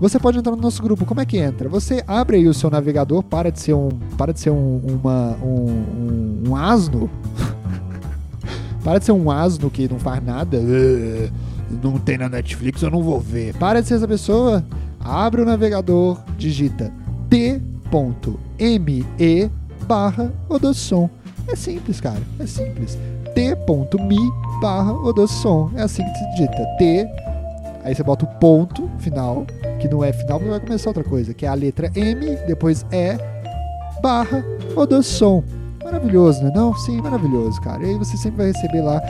[0.00, 1.04] Você pode entrar no nosso grupo.
[1.06, 1.68] Como é que entra?
[1.68, 5.36] Você abre aí o seu navegador, para de ser um, para de ser um, uma,
[5.42, 7.10] um, um, um asno.
[8.84, 10.60] para de ser um asno que não faz nada.
[11.82, 13.52] Não tem na Netflix, eu não vou ver.
[13.54, 14.64] Para de ser essa pessoa.
[15.06, 16.92] Abre o navegador, digita
[17.28, 19.04] t.me
[19.86, 21.08] barra Odossom.
[21.48, 22.20] É simples, cara.
[22.40, 22.98] É simples.
[23.34, 24.18] t.me
[24.60, 25.70] barra Odossom.
[25.76, 26.66] É assim que se digita.
[26.78, 27.06] T,
[27.84, 29.46] aí você bota o ponto final,
[29.78, 32.84] que não é final porque vai começar outra coisa, que é a letra M, depois
[32.90, 33.16] E,
[34.00, 34.44] barra
[34.74, 35.42] Odossom.
[35.84, 36.52] Maravilhoso, né?
[36.54, 36.74] Não?
[36.74, 37.84] Sim, maravilhoso, cara.
[37.84, 39.00] E aí você sempre vai receber lá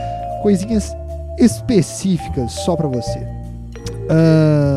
[0.42, 0.94] coisinhas
[1.38, 3.18] específicas só pra você.
[4.10, 4.75] Uh...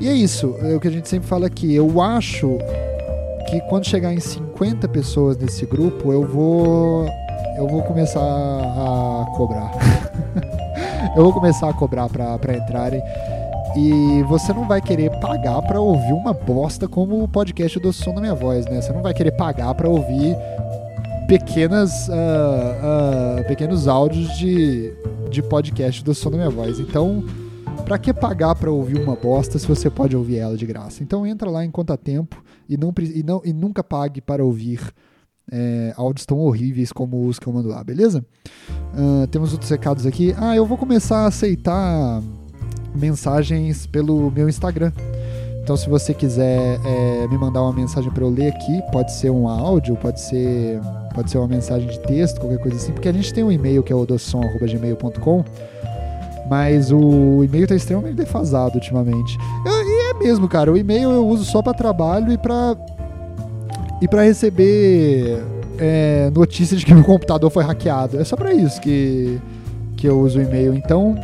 [0.00, 1.74] E é isso, é o que a gente sempre fala aqui.
[1.74, 2.56] Eu acho
[3.50, 7.06] que quando chegar em 50 pessoas nesse grupo, eu vou
[7.56, 9.70] eu vou começar a cobrar.
[11.14, 13.02] eu vou começar a cobrar para entrarem.
[13.76, 18.14] E você não vai querer pagar para ouvir uma bosta como o podcast do Som
[18.14, 18.80] da Minha Voz, né?
[18.80, 20.36] Você não vai querer pagar para ouvir
[21.28, 22.12] pequenas, uh,
[23.40, 24.92] uh, pequenos áudios de,
[25.30, 26.80] de podcast do Som da Minha Voz.
[26.80, 27.22] Então,
[27.80, 31.02] para que pagar para ouvir uma bosta se você pode ouvir ela de graça?
[31.02, 34.80] Então entra lá em conta tempo e, não, e, não, e nunca pague para ouvir
[35.50, 38.24] é, áudios tão horríveis como os que eu mando lá, beleza?
[38.94, 40.34] Uh, temos outros recados aqui.
[40.38, 42.22] Ah, eu vou começar a aceitar
[42.94, 44.92] mensagens pelo meu Instagram.
[45.62, 49.30] Então, se você quiser é, me mandar uma mensagem para eu ler aqui, pode ser
[49.30, 50.80] um áudio, pode ser,
[51.14, 53.82] pode ser uma mensagem de texto, qualquer coisa assim, porque a gente tem um e-mail
[53.82, 55.44] que é odossom.gmail.com,
[56.50, 59.38] mas o e-mail está extremamente defasado ultimamente.
[59.64, 62.76] Eu, e é mesmo, cara, o e-mail eu uso só para trabalho e para
[64.02, 65.40] e para receber
[65.78, 68.18] é, notícia de que meu computador foi hackeado.
[68.20, 69.40] É só para isso que,
[69.96, 70.74] que eu uso o e-mail.
[70.74, 71.16] Então,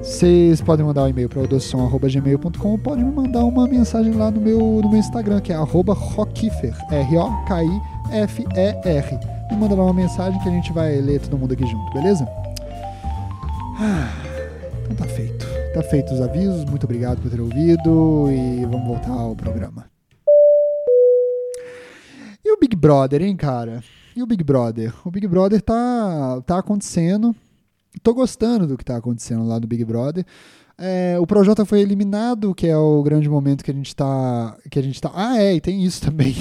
[0.00, 4.40] vocês podem mandar um e-mail para odossom.gmail.com ou podem me mandar uma mensagem lá no
[4.40, 7.98] meu, no meu Instagram, que é rockifer, R-O-K-I-F-E-R.
[9.50, 12.24] Me manda lá uma mensagem que a gente vai ler todo mundo aqui junto, beleza?
[13.80, 14.29] Ah,
[14.90, 15.46] então tá feito.
[15.74, 19.90] Tá feito os avisos, muito obrigado por ter ouvido e vamos voltar ao programa.
[22.80, 23.84] Brother, hein, cara?
[24.16, 24.94] E o Big Brother?
[25.04, 27.36] O Big Brother tá, tá acontecendo.
[28.02, 30.24] Tô gostando do que tá acontecendo lá do Big Brother.
[30.78, 34.56] É, o Projota foi eliminado, que é o grande momento que a gente tá.
[34.70, 35.10] Que a gente tá.
[35.14, 36.34] Ah, é, e tem isso também.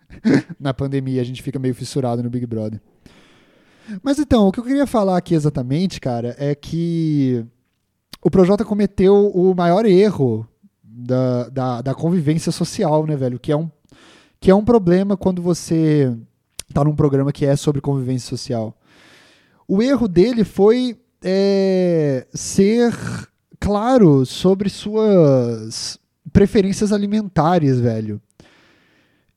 [0.58, 2.80] Na pandemia, a gente fica meio fissurado no Big Brother.
[4.02, 7.44] Mas então, o que eu queria falar aqui exatamente, cara, é que
[8.24, 10.48] o Projota cometeu o maior erro
[10.82, 13.38] da, da, da convivência social, né, velho?
[13.38, 13.70] Que é, um,
[14.40, 16.10] que é um problema quando você
[16.72, 18.74] tá num programa que é sobre convivência social.
[19.68, 22.94] O erro dele foi é, ser
[23.60, 25.98] claro sobre suas
[26.32, 28.18] preferências alimentares, velho.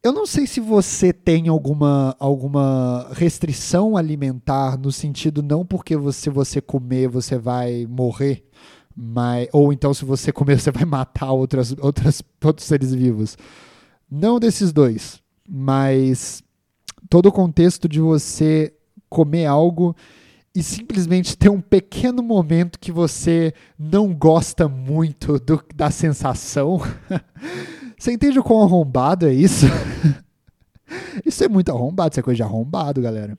[0.02, 6.30] Eu não sei se você tem alguma, alguma restrição alimentar no sentido não porque você
[6.30, 8.46] você comer você vai morrer,
[9.00, 13.38] mas ou então se você comer você vai matar outras, outras outros seres vivos.
[14.10, 16.42] Não desses dois, mas
[17.10, 18.74] todo o contexto de você
[19.10, 19.96] comer algo
[20.56, 26.82] e simplesmente ter um pequeno momento que você não gosta muito do, da sensação.
[28.00, 29.66] Você entende o quão arrombado é isso?
[31.26, 33.36] isso é muito arrombado, isso é coisa de arrombado, galera.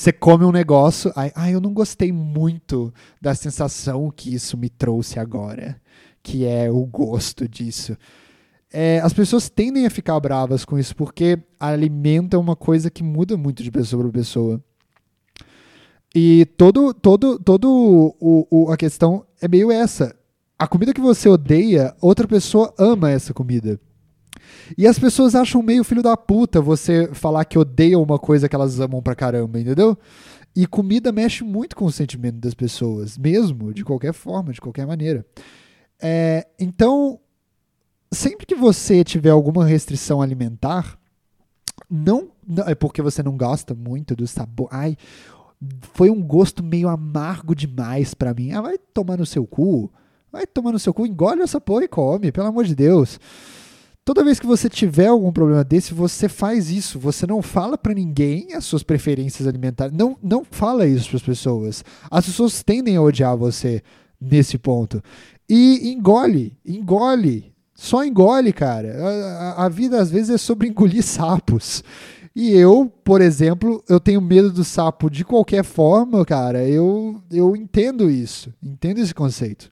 [0.00, 2.90] Você come um negócio, ai, ai, eu não gostei muito
[3.20, 5.78] da sensação que isso me trouxe agora,
[6.22, 7.94] que é o gosto disso.
[8.72, 13.02] É, as pessoas tendem a ficar bravas com isso porque alimento é uma coisa que
[13.02, 14.64] muda muito de pessoa para pessoa.
[16.14, 17.70] E todo, todo, todo
[18.18, 20.16] o, o, a questão é meio essa
[20.58, 23.78] a comida que você odeia, outra pessoa ama essa comida.
[24.76, 28.54] E as pessoas acham meio filho da puta você falar que odeia uma coisa que
[28.54, 29.96] elas amam pra caramba, entendeu?
[30.54, 34.86] E comida mexe muito com o sentimento das pessoas, mesmo, de qualquer forma, de qualquer
[34.86, 35.24] maneira.
[36.02, 37.20] É, então,
[38.12, 40.98] sempre que você tiver alguma restrição alimentar,
[41.88, 44.68] não, não, é porque você não gosta muito do sabor.
[44.70, 44.96] Ai,
[45.92, 48.52] foi um gosto meio amargo demais para mim.
[48.52, 49.90] Ah, vai tomar no seu cu.
[50.32, 53.18] Vai tomar no seu cu, engole essa porra e come, pelo amor de Deus.
[54.10, 56.98] Toda vez que você tiver algum problema desse, você faz isso.
[56.98, 59.96] Você não fala para ninguém as suas preferências alimentares.
[59.96, 61.84] Não, não fala isso para as pessoas.
[62.10, 63.84] As pessoas tendem a odiar você
[64.20, 65.00] nesse ponto.
[65.48, 67.54] E engole, engole.
[67.72, 68.98] Só engole, cara.
[68.98, 71.84] A, a, a vida às vezes é sobre engolir sapos.
[72.34, 76.68] E eu, por exemplo, eu tenho medo do sapo de qualquer forma, cara.
[76.68, 78.52] Eu, eu entendo isso.
[78.60, 79.70] Entendo esse conceito.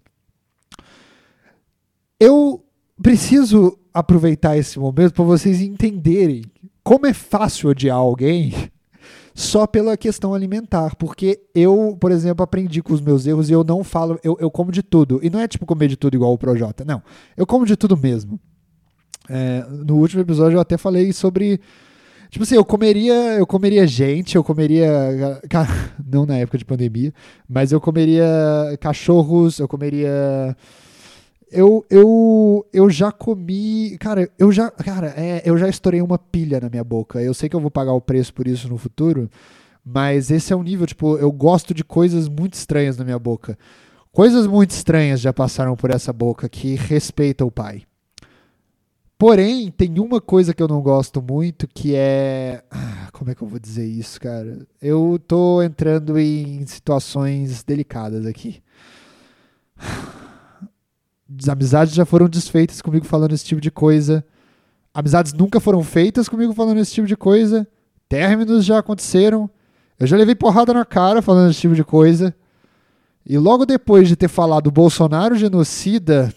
[2.20, 2.62] Eu
[3.03, 6.44] preciso aproveitar esse momento para vocês entenderem
[6.84, 8.55] como é fácil odiar alguém
[9.34, 10.94] só pela questão alimentar.
[10.96, 14.51] Porque eu, por exemplo, aprendi com os meus erros e eu não falo, eu, eu
[14.51, 15.18] como de tudo.
[15.22, 17.03] E não é tipo comer de tudo igual o Projota, não.
[17.36, 18.38] Eu como de tudo mesmo.
[19.28, 21.61] É, no último episódio eu até falei sobre.
[22.30, 25.40] Tipo assim, eu comeria, eu comeria gente, eu comeria.
[26.07, 27.12] Não na época de pandemia,
[27.49, 28.24] mas eu comeria
[28.80, 30.57] cachorros, eu comeria
[31.51, 33.96] eu, eu, eu já comi.
[33.99, 34.70] Cara, eu já.
[34.70, 37.20] Cara, é, eu já estourei uma pilha na minha boca.
[37.22, 39.30] Eu sei que eu vou pagar o preço por isso no futuro.
[39.84, 43.59] Mas esse é um nível, tipo, eu gosto de coisas muito estranhas na minha boca.
[44.12, 47.84] Coisas muito estranhas já passaram por essa boca que respeita o pai.
[49.16, 52.62] Porém, tem uma coisa que eu não gosto muito que é.
[52.70, 54.66] Ah, como é que eu vou dizer isso, cara?
[54.80, 58.62] Eu tô entrando em situações delicadas aqui
[61.49, 64.24] amizades já foram desfeitas comigo falando esse tipo de coisa.
[64.95, 67.68] Amizades nunca foram feitas comigo falando esse tipo de coisa.
[68.09, 69.51] Términos já aconteceram.
[69.99, 72.35] Eu já levei porrada na cara falando esse tipo de coisa.
[73.26, 76.33] E logo depois de ter falado Bolsonaro genocida,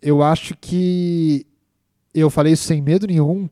[0.00, 1.46] eu acho que
[2.14, 3.48] eu falei isso sem medo nenhum.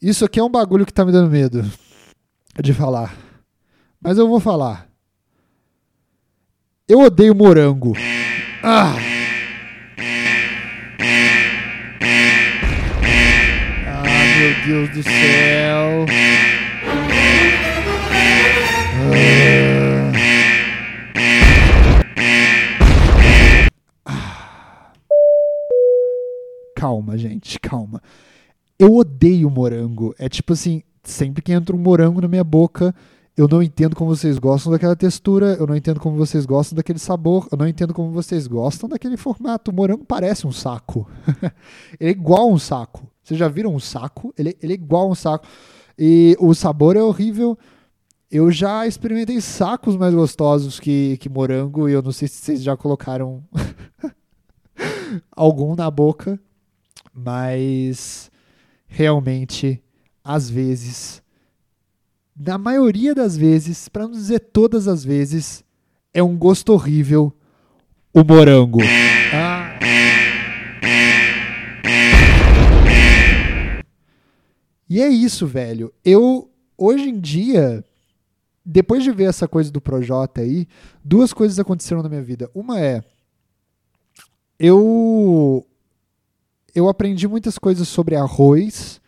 [0.00, 1.68] Isso aqui é um bagulho que tá me dando medo
[2.62, 3.16] de falar.
[4.00, 4.88] Mas eu vou falar.
[6.86, 7.94] Eu odeio morango.
[8.62, 9.07] Ah!
[14.68, 16.04] Deus do céu.
[24.04, 24.92] Ah.
[26.76, 28.02] Calma, gente, calma.
[28.78, 30.14] Eu odeio morango.
[30.18, 32.94] É tipo assim, sempre que entra um morango na minha boca,
[33.34, 36.98] eu não entendo como vocês gostam daquela textura, eu não entendo como vocês gostam daquele
[36.98, 39.70] sabor, eu não entendo como vocês gostam daquele formato.
[39.70, 41.08] O morango parece um saco.
[41.98, 43.08] Ele é igual um saco.
[43.28, 44.32] Vocês já viram um saco?
[44.38, 45.46] Ele, ele é igual a um saco.
[45.98, 47.58] E o sabor é horrível.
[48.30, 52.62] Eu já experimentei sacos mais gostosos que, que morango e eu não sei se vocês
[52.62, 53.44] já colocaram
[55.30, 56.40] algum na boca,
[57.12, 58.30] mas
[58.86, 59.82] realmente
[60.24, 61.22] às vezes,
[62.34, 65.62] na maioria das vezes, para não dizer todas as vezes,
[66.14, 67.30] é um gosto horrível
[68.12, 68.78] o morango.
[74.88, 75.92] E é isso, velho.
[76.04, 77.84] Eu, hoje em dia,
[78.64, 80.66] depois de ver essa coisa do Projota aí,
[81.04, 82.50] duas coisas aconteceram na minha vida.
[82.54, 83.02] Uma é.
[84.58, 85.64] Eu.
[86.74, 89.00] Eu aprendi muitas coisas sobre arroz.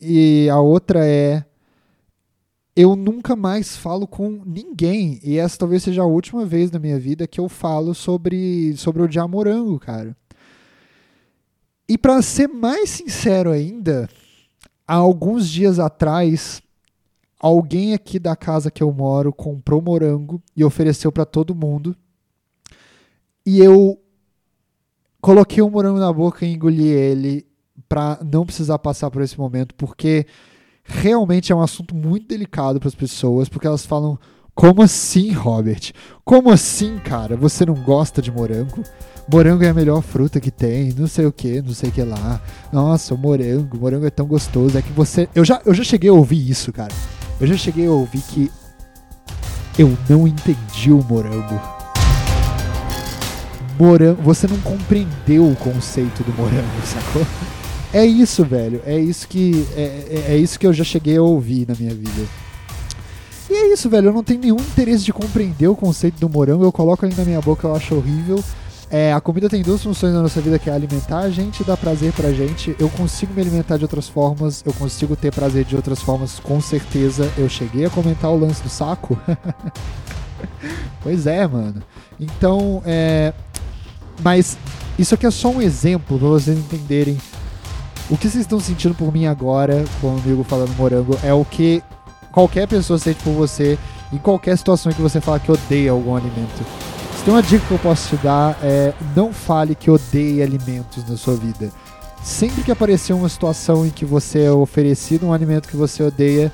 [0.00, 1.44] E a outra é.
[2.74, 5.20] Eu nunca mais falo com ninguém.
[5.22, 9.02] E essa talvez seja a última vez na minha vida que eu falo sobre, sobre
[9.02, 10.16] odiar morango, cara.
[11.86, 14.08] E para ser mais sincero ainda,
[14.90, 16.60] há alguns dias atrás,
[17.38, 21.96] alguém aqui da casa que eu moro comprou morango e ofereceu para todo mundo.
[23.46, 24.02] E eu
[25.20, 27.46] coloquei o morango na boca e engoli ele
[27.88, 30.26] para não precisar passar por esse momento, porque
[30.82, 34.18] realmente é um assunto muito delicado para as pessoas, porque elas falam:
[34.60, 35.92] "Como assim, Robert?
[36.22, 37.34] Como assim, cara?
[37.36, 38.82] Você não gosta de morango?"
[39.30, 42.02] morango é a melhor fruta que tem, não sei o que, não sei o que
[42.02, 42.42] lá.
[42.72, 44.76] Nossa, morango, morango é tão gostoso.
[44.76, 45.28] É que você.
[45.34, 46.92] Eu já, eu já cheguei a ouvir isso, cara.
[47.40, 48.50] Eu já cheguei a ouvir que
[49.78, 51.60] eu não entendi o morango.
[53.78, 54.20] Morango.
[54.22, 57.26] Você não compreendeu o conceito do morango, sacou?
[57.92, 58.82] É isso, velho.
[58.84, 59.66] É isso que.
[59.76, 59.80] É,
[60.28, 62.26] é, é isso que eu já cheguei a ouvir na minha vida.
[63.50, 64.10] E é isso, velho.
[64.10, 66.62] Eu não tenho nenhum interesse de compreender o conceito do morango.
[66.62, 68.42] Eu coloco ele na minha boca, eu acho horrível.
[68.88, 71.64] É, a comida tem duas funções na nossa vida, que é alimentar a gente e
[71.64, 72.76] dar prazer pra gente.
[72.78, 76.60] Eu consigo me alimentar de outras formas, eu consigo ter prazer de outras formas, com
[76.60, 77.28] certeza.
[77.36, 79.18] Eu cheguei a comentar o lance do saco.
[81.02, 81.82] pois é, mano.
[82.20, 83.32] Então, é...
[84.22, 84.56] Mas
[84.96, 87.18] isso aqui é só um exemplo pra vocês entenderem
[88.08, 91.80] o que vocês estão sentindo por mim agora, comigo falando morango, é o que
[92.30, 93.78] qualquer pessoa sente por você
[94.12, 96.64] em qualquer situação em que você fala que odeia algum alimento.
[97.16, 101.08] Se tem uma dica que eu posso te dar é não fale que odeia alimentos
[101.08, 101.70] na sua vida.
[102.22, 106.52] Sempre que aparecer uma situação em que você é oferecido um alimento que você odeia,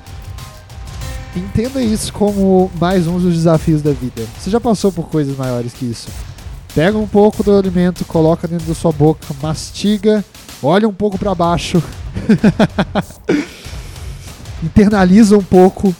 [1.35, 4.23] entenda isso como mais um dos desafios da vida.
[4.39, 6.09] Você já passou por coisas maiores que isso.
[6.73, 10.23] Pega um pouco do alimento, coloca dentro da sua boca, mastiga,
[10.61, 11.81] olha um pouco para baixo,
[14.63, 15.95] internaliza um pouco.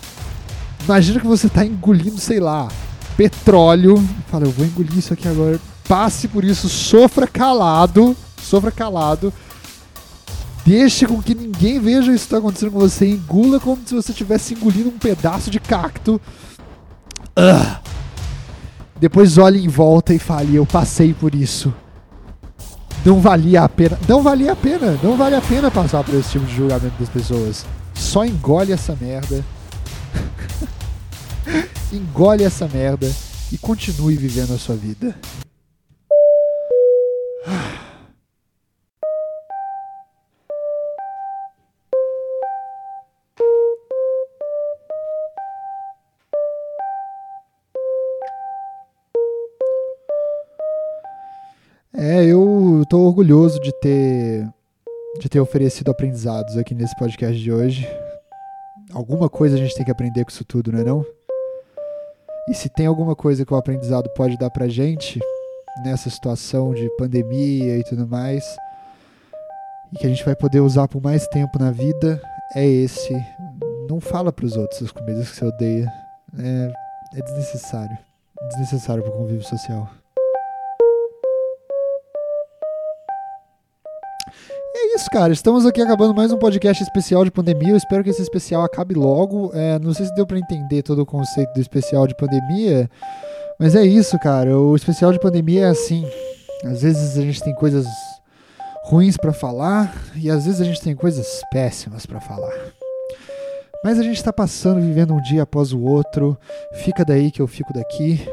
[0.84, 2.68] Imagina que você está engolindo, sei lá,
[3.16, 4.04] petróleo.
[4.32, 5.60] Fala, eu vou engolir isso aqui agora.
[5.88, 8.16] Passe por isso, sofra calado.
[8.42, 9.34] Sofra calado.
[10.66, 13.08] Deixe com que ninguém veja isso que está acontecendo com você.
[13.08, 16.20] Engula como se você estivesse engolindo um pedaço de cacto.
[17.38, 17.88] Uh.
[19.00, 21.74] Depois olhe em volta e fale: Eu passei por isso.
[23.06, 23.98] Não valia a pena.
[24.08, 25.00] Não valia a pena.
[25.02, 27.66] Não vale a pena passar por esse tipo de julgamento das pessoas.
[27.98, 29.44] Só engole essa merda.
[31.92, 33.12] engole essa merda
[33.52, 35.16] e continue vivendo a sua vida.
[51.94, 54.48] É, eu tô orgulhoso de ter
[55.20, 57.88] de ter oferecido aprendizados aqui nesse podcast de hoje.
[58.94, 61.06] Alguma coisa a gente tem que aprender com isso tudo, não é não?
[62.50, 65.20] E se tem alguma coisa que o aprendizado pode dar pra gente
[65.84, 68.44] nessa situação de pandemia e tudo mais,
[69.94, 72.22] e que a gente vai poder usar por mais tempo na vida,
[72.56, 73.14] é esse.
[73.90, 75.92] Não fala pros outros as comidas que você odeia.
[76.40, 76.72] É,
[77.20, 77.98] é desnecessário.
[78.50, 79.90] Desnecessário pro convívio social.
[84.98, 85.32] Isso, cara.
[85.32, 87.70] Estamos aqui acabando mais um podcast especial de pandemia.
[87.70, 89.52] Eu espero que esse especial acabe logo.
[89.54, 92.90] É, não sei se deu para entender todo o conceito do especial de pandemia,
[93.60, 94.58] mas é isso, cara.
[94.58, 96.04] O especial de pandemia é assim.
[96.66, 97.86] Às vezes a gente tem coisas
[98.86, 102.54] ruins para falar e às vezes a gente tem coisas péssimas para falar.
[103.84, 106.36] Mas a gente está passando, vivendo um dia após o outro.
[106.74, 108.28] Fica daí que eu fico daqui.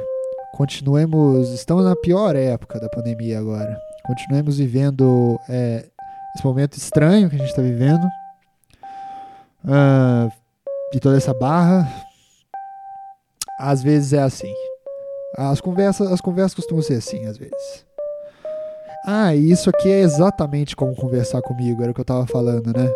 [0.55, 1.51] Continuemos.
[1.51, 3.79] Estamos na pior época da pandemia agora.
[4.07, 5.87] Continuemos vivendo é,
[6.35, 8.05] esse momento estranho que a gente está vivendo,
[9.65, 10.31] uh,
[10.93, 11.89] de toda essa barra,
[13.59, 14.53] às vezes é assim.
[15.37, 17.85] As conversas, as conversas costumam ser assim, às vezes.
[19.07, 22.91] Ah, isso aqui é exatamente como conversar comigo, era o que eu tava falando, né?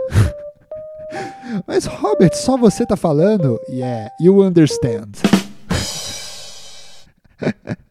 [1.66, 3.60] Mas, Robert, só você tá falando?
[3.68, 5.12] Yeah, you understand.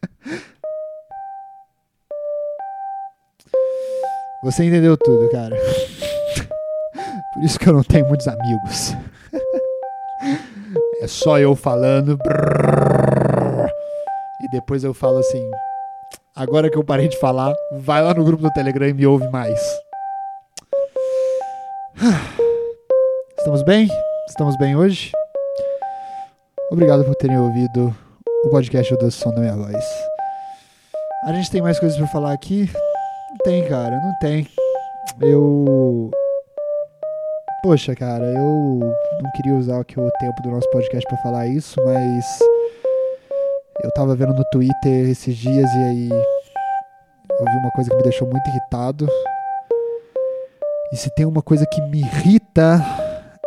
[4.44, 5.56] Você entendeu tudo, cara.
[7.34, 8.96] Por isso que eu não tenho muitos amigos.
[11.02, 12.20] é só eu falando.
[14.42, 15.50] E depois eu falo assim:
[16.36, 19.28] agora que eu parei de falar, vai lá no grupo do Telegram e me ouve
[19.30, 19.60] mais.
[23.40, 23.88] Estamos bem?
[24.30, 25.12] Estamos bem hoje?
[26.72, 27.96] Obrigado por terem ouvido
[28.44, 29.86] o podcast do Som da Minha Voz.
[31.26, 32.70] A gente tem mais coisas para falar aqui?
[33.30, 34.48] Não tem, cara, não tem.
[35.20, 36.10] Eu.
[37.62, 38.80] Poxa, cara, eu
[39.22, 42.40] não queria usar aqui o tempo do nosso podcast para falar isso, mas.
[43.84, 46.10] Eu tava vendo no Twitter esses dias e aí.
[46.10, 49.08] Eu vi uma coisa que me deixou muito irritado.
[50.92, 52.82] E se tem uma coisa que me irrita,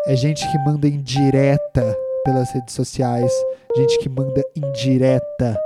[0.07, 3.33] é gente que manda indireta pelas redes sociais.
[3.77, 5.59] Gente que manda indireta.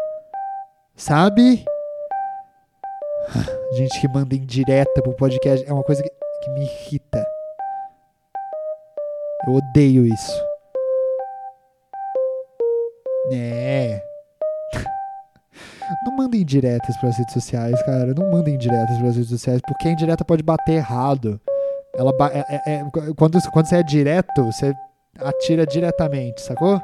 [0.97, 1.65] Sabe?
[3.73, 5.65] Gente que manda indireta pro podcast.
[5.69, 7.25] É uma coisa que, que me irrita.
[9.47, 10.45] Eu odeio isso.
[13.33, 14.03] É.
[16.07, 18.15] Não mandem diretas para as redes sociais, cara.
[18.15, 21.41] Não mandem diretas para as redes sociais, porque a indireta pode bater errado.
[21.97, 22.85] Ela é, é, é,
[23.17, 24.75] quando, quando você é direto, você
[25.21, 26.81] atira diretamente, sacou?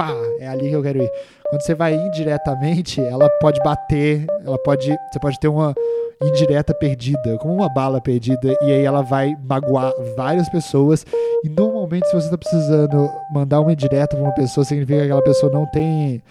[0.00, 1.12] Pá, é ali que eu quero ir.
[1.50, 5.74] Quando você vai indiretamente, ela pode bater, ela pode, você pode ter uma
[6.22, 11.04] indireta perdida, como uma bala perdida, e aí ela vai magoar várias pessoas.
[11.44, 15.22] E normalmente, se você está precisando mandar uma indireta para uma pessoa, significa que aquela
[15.22, 16.22] pessoa não tem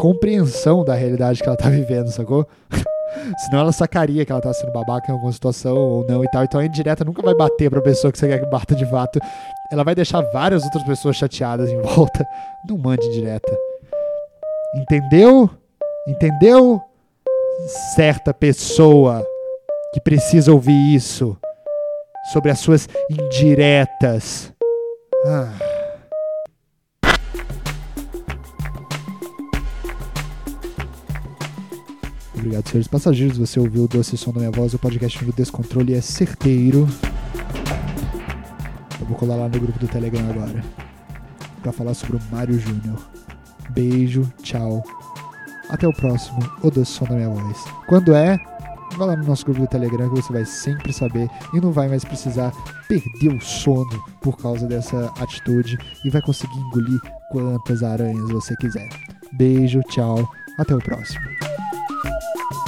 [0.00, 2.48] compreensão da realidade que ela está vivendo, sacou?
[3.44, 6.44] Senão ela sacaria que ela tá sendo babaca em alguma situação ou não e tal.
[6.44, 9.18] Então a indireta nunca vai bater pra pessoa que você quer que bata de fato.
[9.70, 12.26] Ela vai deixar várias outras pessoas chateadas em volta.
[12.68, 13.56] Não mande indireta.
[14.74, 15.50] Entendeu?
[16.06, 16.80] Entendeu?
[17.94, 19.26] Certa pessoa
[19.92, 21.36] que precisa ouvir isso
[22.32, 24.52] sobre as suas indiretas.
[25.26, 25.77] Ah.
[32.38, 33.36] Obrigado, senhores passageiros.
[33.36, 34.72] Você ouviu o doce som da minha voz.
[34.72, 36.88] O podcast do Descontrole é certeiro.
[39.00, 40.64] Eu vou colar lá no grupo do Telegram agora.
[41.62, 42.96] Pra falar sobre o Mário Júnior.
[43.70, 44.84] Beijo, tchau.
[45.68, 47.58] Até o próximo, o doce som da minha voz.
[47.88, 48.38] Quando é,
[48.96, 51.88] vai lá no nosso grupo do Telegram que você vai sempre saber e não vai
[51.88, 52.52] mais precisar
[52.86, 57.00] perder o sono por causa dessa atitude e vai conseguir engolir
[57.32, 58.88] quantas aranhas você quiser.
[59.32, 60.26] Beijo, tchau,
[60.56, 61.20] até o próximo.
[62.00, 62.67] Thank you.